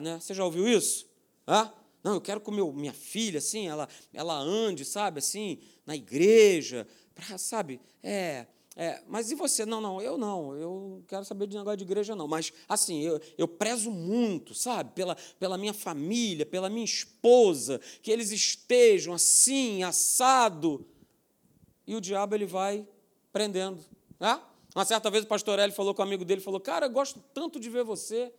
[0.00, 0.18] Né?
[0.20, 1.06] Você já ouviu isso?
[1.46, 1.72] Ah?
[2.02, 6.86] Não, eu quero que meu, minha filha, assim, ela, ela ande, sabe, assim, na igreja,
[7.14, 8.46] para, sabe, é,
[8.80, 9.66] é, mas e você?
[9.66, 12.28] Não, não, eu não, eu quero saber de negócio de igreja, não.
[12.28, 18.08] Mas, assim, eu, eu prezo muito, sabe, pela, pela minha família, pela minha esposa, que
[18.08, 20.86] eles estejam assim, assado.
[21.88, 22.86] E o diabo, ele vai
[23.32, 23.84] prendendo.
[24.20, 24.40] Né?
[24.72, 27.20] Uma certa vez o pastor Eli falou com um amigo dele, falou, cara, eu gosto
[27.34, 28.32] tanto de ver você.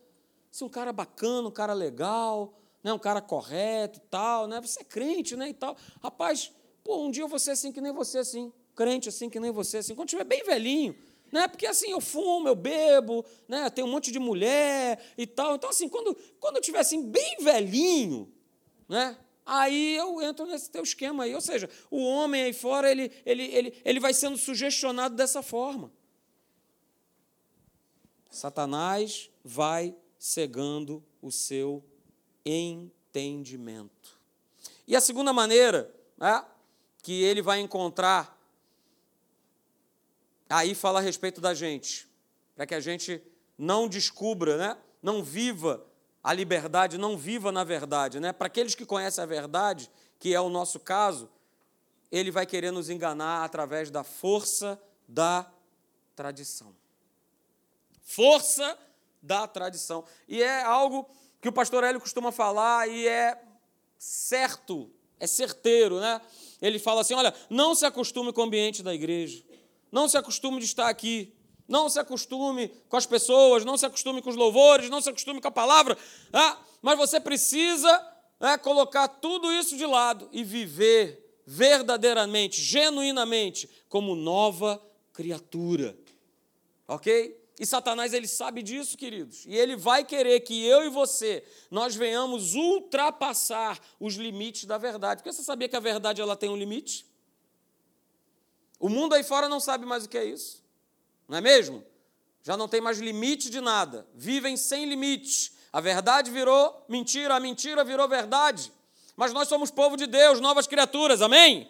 [0.49, 4.61] Você é um cara bacana, um cara legal, né, um cara correto e tal, né?
[4.61, 5.75] Você é crente, né, e tal.
[6.01, 6.49] Rapaz,
[6.81, 9.51] pô, um dia eu vou ser assim que nem você, assim crente assim que nem
[9.51, 10.95] você, assim, quando estiver bem velhinho,
[11.29, 11.49] né?
[11.49, 13.69] Porque assim, eu fumo, eu bebo, né?
[13.69, 15.55] Tenho um monte de mulher e tal.
[15.55, 18.31] Então, assim, quando, quando eu estiver assim, bem velhinho,
[18.87, 19.17] né?
[19.45, 21.35] Aí eu entro nesse teu esquema aí.
[21.35, 25.91] Ou seja, o homem aí fora, ele, ele, ele, ele vai sendo sugestionado dessa forma.
[28.29, 31.83] Satanás vai cegando o seu
[32.45, 34.17] entendimento.
[34.87, 36.45] E a segunda maneira né,
[37.03, 38.38] que ele vai encontrar
[40.49, 42.07] aí fala a respeito da gente,
[42.55, 43.21] para que a gente
[43.57, 44.77] não descubra, né?
[45.01, 45.85] não viva
[46.23, 48.19] a liberdade, não viva na verdade.
[48.19, 48.33] Né?
[48.33, 51.29] Para aqueles que conhecem a verdade, que é o nosso caso,
[52.11, 55.49] ele vai querer nos enganar através da força da
[56.15, 56.75] tradição.
[58.01, 58.77] Força
[59.21, 60.03] da tradição.
[60.27, 61.07] E é algo
[61.41, 63.41] que o pastor Hélio costuma falar e é
[63.97, 66.19] certo, é certeiro, né?
[66.61, 69.43] Ele fala assim: olha, não se acostume com o ambiente da igreja.
[69.91, 71.33] Não se acostume de estar aqui.
[71.67, 75.39] Não se acostume com as pessoas, não se acostume com os louvores, não se acostume
[75.39, 75.95] com a palavra.
[76.33, 77.89] Ah, mas você precisa
[78.39, 85.97] é colocar tudo isso de lado e viver verdadeiramente, genuinamente, como nova criatura.
[86.87, 87.37] Ok?
[87.59, 89.45] E Satanás ele sabe disso, queridos.
[89.45, 95.21] E ele vai querer que eu e você nós venhamos ultrapassar os limites da verdade.
[95.21, 97.05] Porque você sabia que a verdade ela tem um limite?
[98.79, 100.63] O mundo aí fora não sabe mais o que é isso.
[101.27, 101.83] Não é mesmo?
[102.41, 104.07] Já não tem mais limite de nada.
[104.15, 105.51] Vivem sem limites.
[105.71, 108.71] A verdade virou mentira, a mentira virou verdade.
[109.15, 111.69] Mas nós somos povo de Deus, novas criaturas, amém?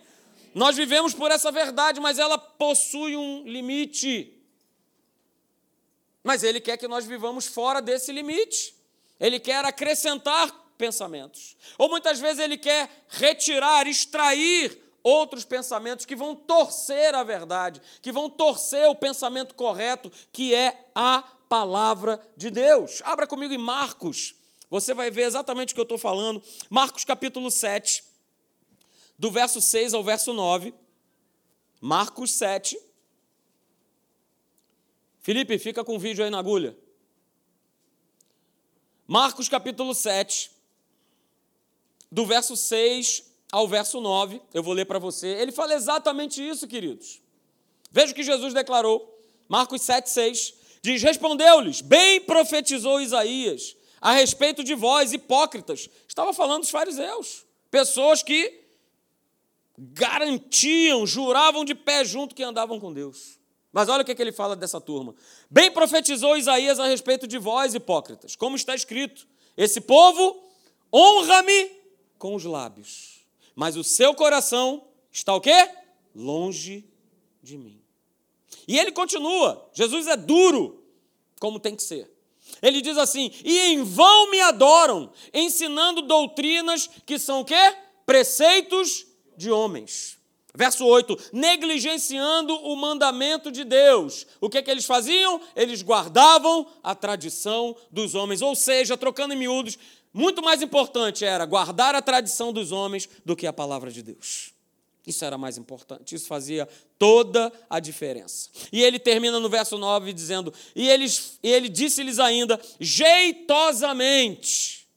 [0.53, 4.39] Nós vivemos por essa verdade, mas ela possui um limite.
[6.23, 8.75] Mas ele quer que nós vivamos fora desse limite.
[9.19, 11.57] Ele quer acrescentar pensamentos.
[11.77, 18.11] Ou muitas vezes ele quer retirar, extrair outros pensamentos que vão torcer a verdade, que
[18.11, 23.01] vão torcer o pensamento correto, que é a palavra de Deus.
[23.03, 24.35] Abra comigo em Marcos,
[24.69, 26.41] você vai ver exatamente o que eu estou falando.
[26.69, 28.03] Marcos capítulo 7,
[29.17, 30.73] do verso 6 ao verso 9.
[31.81, 32.79] Marcos 7.
[35.21, 36.77] Felipe, fica com o vídeo aí na agulha.
[39.07, 40.51] Marcos capítulo 7,
[42.11, 45.27] do verso 6 ao verso 9, eu vou ler para você.
[45.27, 47.21] Ele fala exatamente isso, queridos.
[47.91, 49.17] Veja o que Jesus declarou.
[49.47, 50.53] Marcos 7, 6.
[50.81, 55.89] Diz: Respondeu-lhes: Bem profetizou Isaías a respeito de vós, hipócritas.
[56.07, 58.59] Estava falando dos fariseus, pessoas que
[59.77, 63.39] garantiam, juravam de pé junto que andavam com Deus.
[63.71, 65.15] Mas olha o que, ele fala dessa turma.
[65.49, 70.43] Bem profetizou Isaías a respeito de vós, hipócritas, como está escrito: Esse povo
[70.93, 71.71] honra-me
[72.17, 73.18] com os lábios,
[73.55, 75.69] mas o seu coração está o quê?
[76.13, 76.85] Longe
[77.41, 77.81] de mim.
[78.67, 80.83] E ele continua, Jesus é duro,
[81.39, 82.09] como tem que ser.
[82.61, 87.75] Ele diz assim: "E em vão me adoram, ensinando doutrinas que são o quê?
[88.05, 89.05] Preceitos
[89.37, 90.19] de homens."
[90.53, 94.25] Verso 8: negligenciando o mandamento de Deus.
[94.41, 95.39] O que, é que eles faziam?
[95.55, 98.41] Eles guardavam a tradição dos homens.
[98.41, 99.77] Ou seja, trocando em miúdos,
[100.13, 104.53] muito mais importante era guardar a tradição dos homens do que a palavra de Deus.
[105.05, 106.67] Isso era mais importante, isso fazia
[106.97, 108.49] toda a diferença.
[108.71, 114.87] E ele termina no verso 9 dizendo: E eles, ele disse-lhes ainda, jeitosamente,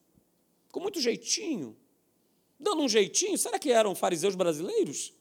[0.70, 1.76] com muito jeitinho,
[2.58, 5.12] dando um jeitinho, será que eram fariseus brasileiros?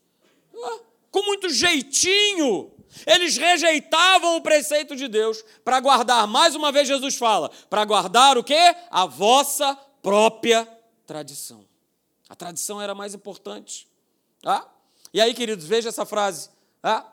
[0.54, 2.72] Ah, com muito jeitinho,
[3.06, 8.38] eles rejeitavam o preceito de Deus para guardar, mais uma vez Jesus fala, para guardar
[8.38, 8.76] o quê?
[8.90, 10.68] A vossa própria
[11.06, 11.66] tradição.
[12.30, 13.88] A tradição era mais importante.
[14.42, 14.68] Tá?
[15.14, 16.50] E aí, queridos, veja essa frase.
[16.82, 17.06] Ah,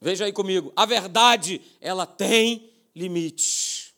[0.00, 0.72] veja aí comigo.
[0.74, 3.94] A verdade, ela tem limites.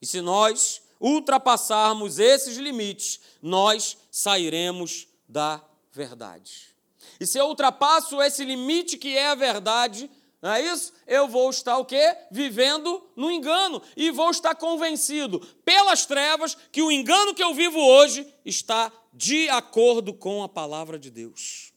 [0.00, 5.62] E se nós ultrapassarmos esses limites, nós sairemos da
[5.92, 6.73] verdade.
[7.18, 10.10] E se eu ultrapasso esse limite que é a verdade,
[10.44, 10.92] não é isso?
[11.06, 12.16] Eu vou estar o quê?
[12.30, 13.80] Vivendo no engano.
[13.96, 19.48] E vou estar convencido pelas trevas que o engano que eu vivo hoje está de
[19.48, 21.72] acordo com a palavra de Deus.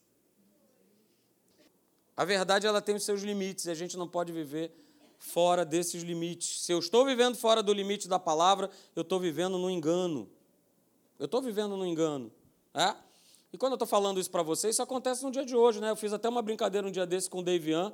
[2.17, 4.73] A verdade ela tem os seus limites e a gente não pode viver
[5.17, 6.61] fora desses limites.
[6.61, 10.29] Se eu estou vivendo fora do limite da palavra, eu estou vivendo no engano.
[11.19, 12.31] Eu estou vivendo no engano.
[12.73, 12.95] É?
[13.51, 15.79] E quando eu estou falando isso para vocês, isso acontece no dia de hoje.
[15.79, 15.89] Né?
[15.89, 17.93] Eu fiz até uma brincadeira um dia desse com o Davian,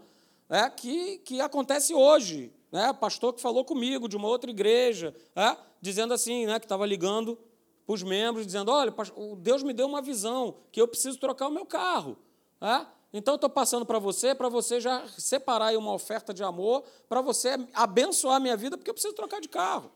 [0.50, 2.52] é, que, que acontece hoje.
[2.72, 2.92] Né?
[2.94, 7.38] Pastor que falou comigo de uma outra igreja, é, dizendo assim, né, que estava ligando
[7.86, 8.94] para os membros, dizendo: olha,
[9.38, 12.18] Deus me deu uma visão que eu preciso trocar o meu carro.
[12.60, 12.86] É?
[13.14, 17.22] Então, estou passando para você, para você já separar aí uma oferta de amor, para
[17.22, 19.92] você abençoar a minha vida, porque eu preciso trocar de carro.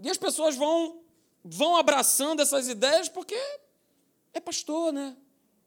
[0.00, 1.00] E as pessoas vão,
[1.44, 3.36] vão abraçando essas ideias porque
[4.46, 5.16] pastor, né?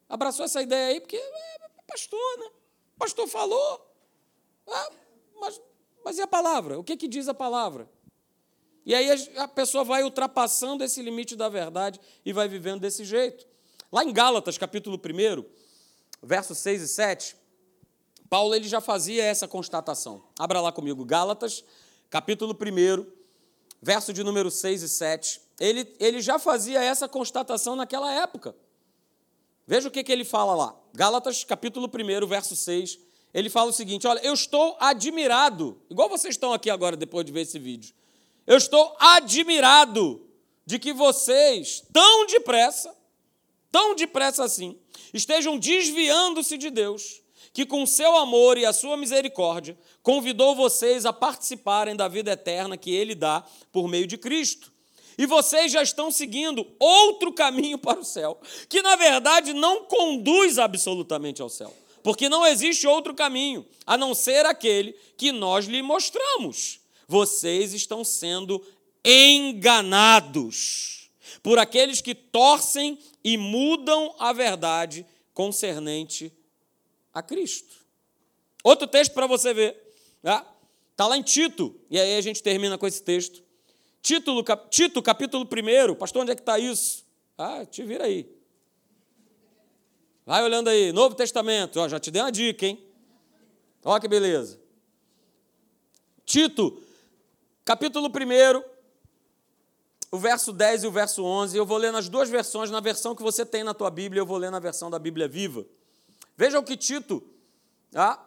[0.08, 2.46] Abraçou essa ideia aí porque é pastor, né?
[2.96, 3.86] O pastor falou.
[4.66, 4.90] Ah,
[5.38, 5.60] mas,
[6.02, 6.78] mas e a palavra?
[6.78, 7.88] O que, que diz a palavra?
[8.86, 13.46] E aí a pessoa vai ultrapassando esse limite da verdade e vai vivendo desse jeito.
[13.92, 15.44] Lá em Gálatas, capítulo 1,
[16.22, 17.36] versos 6 e 7,
[18.30, 20.24] Paulo ele já fazia essa constatação.
[20.38, 21.62] Abra lá comigo, Gálatas,
[22.08, 23.06] capítulo 1,
[23.82, 25.40] verso de número 6 e 7.
[25.58, 28.56] Ele, ele já fazia essa constatação naquela época.
[29.66, 30.76] Veja o que, que ele fala lá.
[30.92, 32.98] Gálatas, capítulo 1, verso 6.
[33.32, 37.32] Ele fala o seguinte: Olha, eu estou admirado, igual vocês estão aqui agora depois de
[37.32, 37.94] ver esse vídeo.
[38.46, 40.26] Eu estou admirado
[40.66, 42.94] de que vocês, tão depressa,
[43.70, 44.78] tão depressa assim,
[45.12, 51.12] estejam desviando-se de Deus, que com seu amor e a sua misericórdia convidou vocês a
[51.12, 54.72] participarem da vida eterna que Ele dá por meio de Cristo.
[55.18, 60.58] E vocês já estão seguindo outro caminho para o céu, que na verdade não conduz
[60.58, 65.82] absolutamente ao céu, porque não existe outro caminho a não ser aquele que nós lhe
[65.82, 66.80] mostramos.
[67.06, 68.64] Vocês estão sendo
[69.04, 71.10] enganados
[71.42, 75.04] por aqueles que torcem e mudam a verdade
[75.34, 76.32] concernente
[77.12, 77.76] a Cristo.
[78.62, 79.76] Outro texto para você ver.
[80.18, 80.46] Está
[80.96, 83.42] tá lá em Tito, e aí a gente termina com esse texto.
[84.02, 85.94] Título, cap, Tito, capítulo 1.
[85.94, 87.04] Pastor, onde é que está isso?
[87.36, 88.30] Ah, te vira aí.
[90.24, 91.80] Vai olhando aí, Novo Testamento.
[91.80, 92.82] Ó, já te dei uma dica, hein?
[93.84, 94.60] Olha que beleza.
[96.24, 96.82] Tito,
[97.64, 98.62] capítulo 1,
[100.12, 101.56] o verso 10 e o verso 11.
[101.56, 104.26] Eu vou ler nas duas versões, na versão que você tem na tua Bíblia, eu
[104.26, 105.66] vou ler na versão da Bíblia Viva.
[106.36, 107.22] Veja o que Tito,
[107.94, 108.18] ah,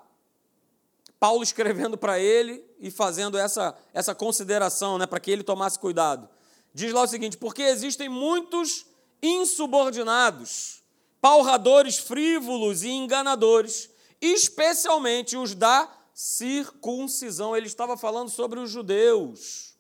[1.24, 6.28] Paulo escrevendo para ele e fazendo essa, essa consideração, né, para que ele tomasse cuidado.
[6.74, 8.86] Diz lá o seguinte: porque existem muitos
[9.22, 10.84] insubordinados,
[11.22, 17.56] palradores frívolos e enganadores, especialmente os da circuncisão.
[17.56, 19.78] Ele estava falando sobre os judeus.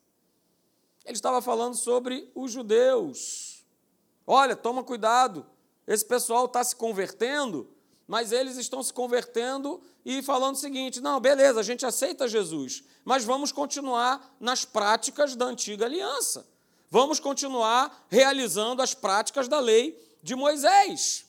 [1.03, 3.65] Ele estava falando sobre os judeus.
[4.25, 5.45] Olha, toma cuidado,
[5.85, 7.69] esse pessoal está se convertendo,
[8.07, 12.83] mas eles estão se convertendo e falando o seguinte: não, beleza, a gente aceita Jesus,
[13.03, 16.47] mas vamos continuar nas práticas da antiga aliança.
[16.89, 21.25] Vamos continuar realizando as práticas da lei de Moisés.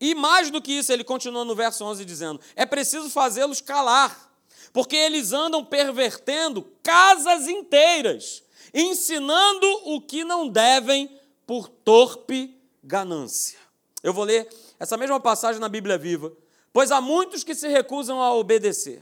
[0.00, 4.32] E mais do que isso, ele continua no verso 11 dizendo: é preciso fazê-los calar,
[4.72, 8.42] porque eles andam pervertendo casas inteiras,
[8.72, 13.63] ensinando o que não devem por torpe ganância.
[14.04, 14.48] Eu vou ler
[14.78, 16.32] essa mesma passagem na Bíblia Viva,
[16.74, 19.00] Pois há muitos que se recusam a obedecer.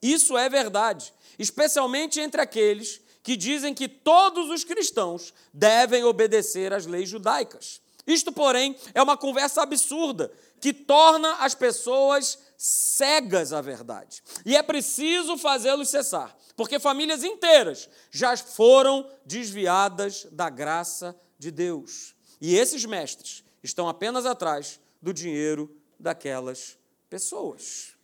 [0.00, 6.86] Isso é verdade, especialmente entre aqueles que dizem que todos os cristãos devem obedecer às
[6.86, 7.82] leis judaicas.
[8.06, 14.22] Isto, porém, é uma conversa absurda que torna as pessoas cegas à verdade.
[14.46, 22.14] E é preciso fazê-los cessar, porque famílias inteiras já foram desviadas da graça de Deus.
[22.40, 27.94] E esses mestres estão apenas atrás do dinheiro daquelas pessoas.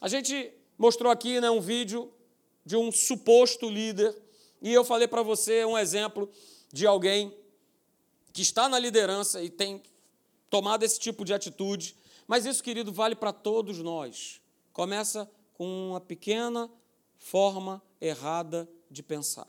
[0.00, 2.12] A gente mostrou aqui né, um vídeo
[2.64, 4.14] de um suposto líder,
[4.60, 6.30] e eu falei para você um exemplo
[6.72, 7.34] de alguém
[8.32, 9.82] que está na liderança e tem
[10.50, 11.96] tomado esse tipo de atitude,
[12.26, 14.40] mas isso, querido, vale para todos nós.
[14.72, 16.70] Começa com uma pequena
[17.16, 19.48] forma errada de pensar.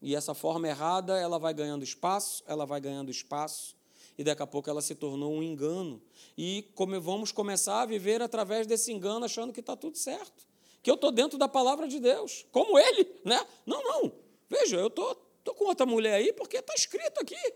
[0.00, 3.75] E essa forma errada, ela vai ganhando espaço, ela vai ganhando espaço,
[4.18, 6.02] e daqui a pouco ela se tornou um engano.
[6.36, 10.46] E como vamos começar a viver através desse engano, achando que está tudo certo,
[10.82, 13.44] que eu estou dentro da palavra de Deus, como ele, né?
[13.66, 14.12] Não, não.
[14.48, 17.54] Veja, eu estou tô, tô com outra mulher aí porque está escrito aqui,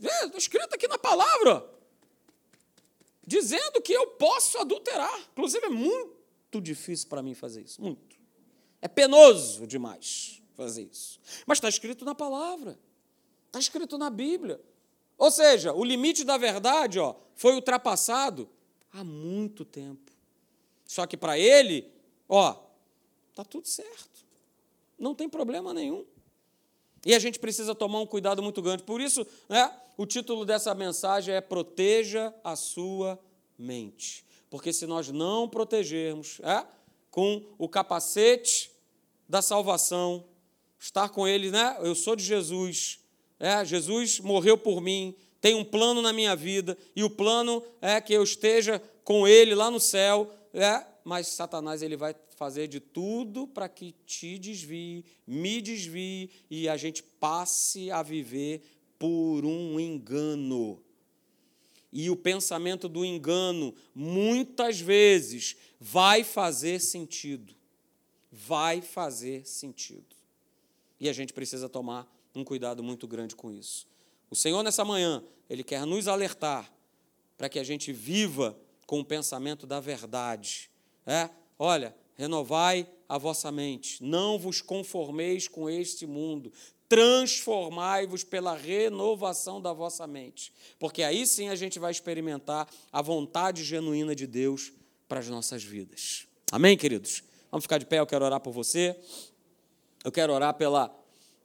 [0.00, 1.68] está escrito aqui na palavra,
[3.26, 5.28] dizendo que eu posso adulterar.
[5.32, 8.16] Inclusive é muito difícil para mim fazer isso, muito.
[8.80, 11.20] É penoso demais fazer isso.
[11.46, 12.78] Mas está escrito na palavra,
[13.46, 14.60] está escrito na Bíblia.
[15.18, 18.48] Ou seja, o limite da verdade ó, foi ultrapassado
[18.92, 20.12] há muito tempo.
[20.86, 21.92] Só que para ele,
[22.28, 22.56] ó,
[23.34, 24.24] tá tudo certo.
[24.98, 26.06] Não tem problema nenhum.
[27.04, 28.82] E a gente precisa tomar um cuidado muito grande.
[28.84, 33.18] Por isso, né, o título dessa mensagem é Proteja a sua
[33.58, 34.24] mente.
[34.48, 36.64] Porque se nós não protegermos é,
[37.10, 38.70] com o capacete
[39.28, 40.24] da salvação,
[40.78, 41.76] estar com ele, né?
[41.80, 43.00] Eu sou de Jesus,
[43.38, 48.00] é, Jesus morreu por mim, tem um plano na minha vida, e o plano é
[48.00, 52.80] que eu esteja com Ele lá no céu, é, mas Satanás ele vai fazer de
[52.80, 58.62] tudo para que te desvie, me desvie, e a gente passe a viver
[58.98, 60.82] por um engano.
[61.92, 67.54] E o pensamento do engano, muitas vezes, vai fazer sentido.
[68.30, 70.14] Vai fazer sentido.
[71.00, 72.06] E a gente precisa tomar
[72.38, 73.86] um cuidado muito grande com isso.
[74.30, 76.72] O Senhor, nessa manhã, Ele quer nos alertar
[77.36, 80.70] para que a gente viva com o pensamento da verdade.
[81.06, 81.30] É?
[81.58, 86.52] Olha, renovai a vossa mente, não vos conformeis com este mundo,
[86.88, 93.64] transformai-vos pela renovação da vossa mente, porque aí sim a gente vai experimentar a vontade
[93.64, 94.72] genuína de Deus
[95.06, 96.26] para as nossas vidas.
[96.50, 97.22] Amém, queridos?
[97.50, 98.98] Vamos ficar de pé, eu quero orar por você.
[100.04, 100.88] Eu quero orar pela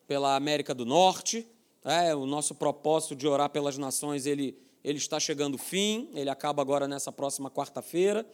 [0.08, 1.48] pela América do Norte.
[1.84, 6.62] É, o nosso propósito de orar pelas nações ele, ele está chegando fim, ele acaba
[6.62, 8.26] agora nessa próxima quarta-feira.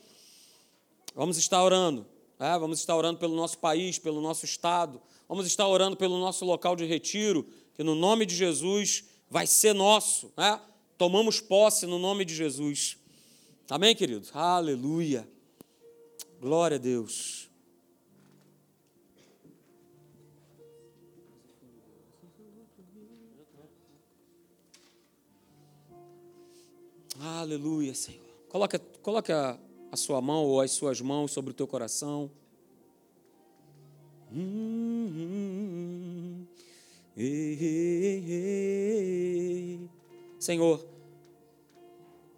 [1.15, 2.05] Vamos estar orando,
[2.39, 6.45] é, vamos estar orando pelo nosso país, pelo nosso estado, vamos estar orando pelo nosso
[6.45, 10.61] local de retiro, que no nome de Jesus vai ser nosso, né?
[10.97, 12.97] Tomamos posse no nome de Jesus.
[13.69, 14.29] Amém, queridos?
[14.35, 15.27] Aleluia.
[16.41, 17.48] Glória a Deus.
[27.19, 28.25] Aleluia, Senhor.
[28.47, 29.59] Coloque, coloque a,
[29.91, 32.31] a sua mão ou as suas mãos sobre o teu coração.
[34.31, 36.47] Hum, hum,
[37.17, 39.89] hum,
[40.39, 40.87] Senhor,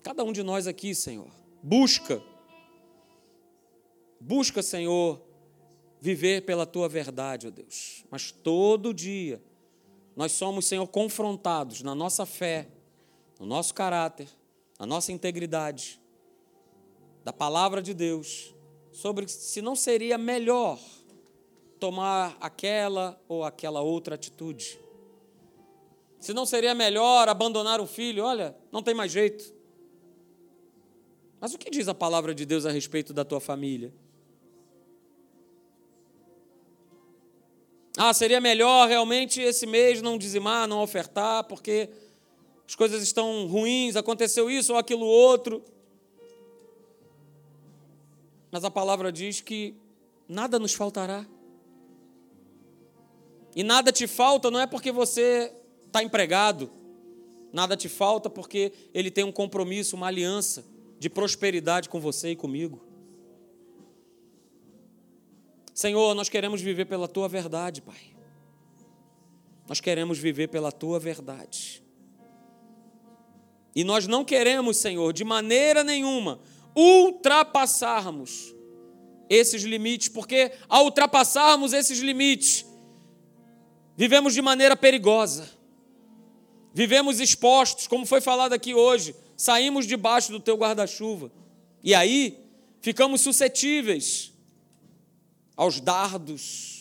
[0.01, 1.29] cada um de nós aqui, Senhor,
[1.61, 2.19] busca,
[4.19, 5.21] busca, Senhor,
[5.99, 8.03] viver pela tua verdade, ó Deus.
[8.09, 9.39] Mas todo dia
[10.15, 12.67] nós somos, Senhor, confrontados na nossa fé,
[13.39, 14.27] no nosso caráter,
[14.81, 16.01] na nossa integridade,
[17.23, 18.55] da palavra de Deus,
[18.91, 20.79] sobre se não seria melhor
[21.79, 24.79] tomar aquela ou aquela outra atitude.
[26.19, 29.53] Se não seria melhor abandonar o filho, olha, não tem mais jeito.
[31.39, 33.93] Mas o que diz a palavra de Deus a respeito da tua família?
[37.95, 41.87] Ah, seria melhor realmente esse mês não dizimar, não ofertar, porque
[42.71, 45.61] as coisas estão ruins, aconteceu isso ou aquilo outro.
[48.49, 49.75] Mas a palavra diz que
[50.25, 51.27] nada nos faltará.
[53.53, 55.53] E nada te falta não é porque você
[55.85, 56.71] está empregado,
[57.51, 60.63] nada te falta porque ele tem um compromisso, uma aliança
[60.97, 62.81] de prosperidade com você e comigo.
[65.73, 68.15] Senhor, nós queremos viver pela tua verdade, Pai.
[69.67, 71.81] Nós queremos viver pela tua verdade.
[73.75, 76.39] E nós não queremos, Senhor, de maneira nenhuma,
[76.75, 78.53] ultrapassarmos
[79.29, 82.65] esses limites, porque ao ultrapassarmos esses limites,
[83.95, 85.49] vivemos de maneira perigosa,
[86.73, 91.31] vivemos expostos, como foi falado aqui hoje, saímos debaixo do teu guarda-chuva,
[91.83, 92.37] e aí
[92.81, 94.33] ficamos suscetíveis
[95.55, 96.80] aos dardos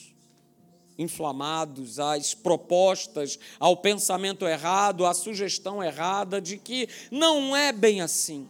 [1.01, 8.49] inflamados, às propostas, ao pensamento errado, à sugestão errada de que não é bem assim.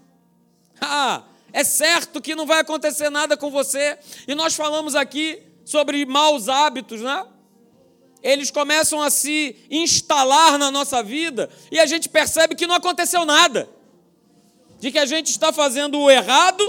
[0.80, 1.22] Ah,
[1.52, 3.98] é certo que não vai acontecer nada com você.
[4.26, 7.24] E nós falamos aqui sobre maus hábitos, né?
[8.22, 13.24] Eles começam a se instalar na nossa vida e a gente percebe que não aconteceu
[13.24, 13.68] nada.
[14.78, 16.64] De que a gente está fazendo o errado,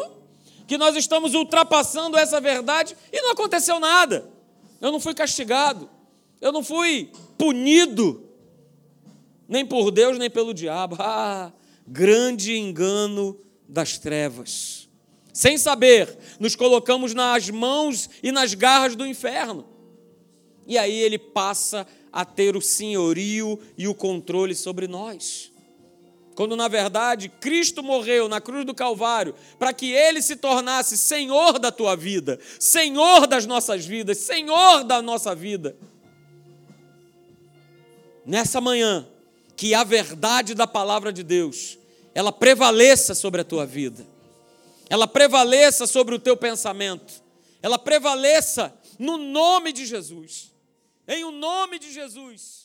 [0.68, 4.32] que nós estamos ultrapassando essa verdade e não aconteceu nada
[4.82, 5.90] eu não fui castigado,
[6.42, 8.28] eu não fui punido,
[9.48, 10.98] nem por Deus, nem pelo diabo.
[11.00, 11.54] Ah,
[11.88, 14.90] grande engano das trevas.
[15.34, 19.66] Sem saber, nos colocamos nas mãos e nas garras do inferno.
[20.68, 25.51] E aí ele passa a ter o senhorio e o controle sobre nós
[26.36, 31.60] quando na verdade Cristo morreu na cruz do Calvário para que ele se tornasse Senhor
[31.60, 35.76] da tua vida, Senhor das nossas vidas, Senhor da nossa vida.
[38.26, 39.08] Nessa manhã,
[39.56, 41.78] que a verdade da palavra de Deus,
[42.14, 44.06] ela prevaleça sobre a tua vida,
[44.90, 47.22] ela prevaleça sobre o teu pensamento,
[47.62, 50.52] ela prevaleça no nome de Jesus,
[51.08, 52.61] em o nome de Jesus.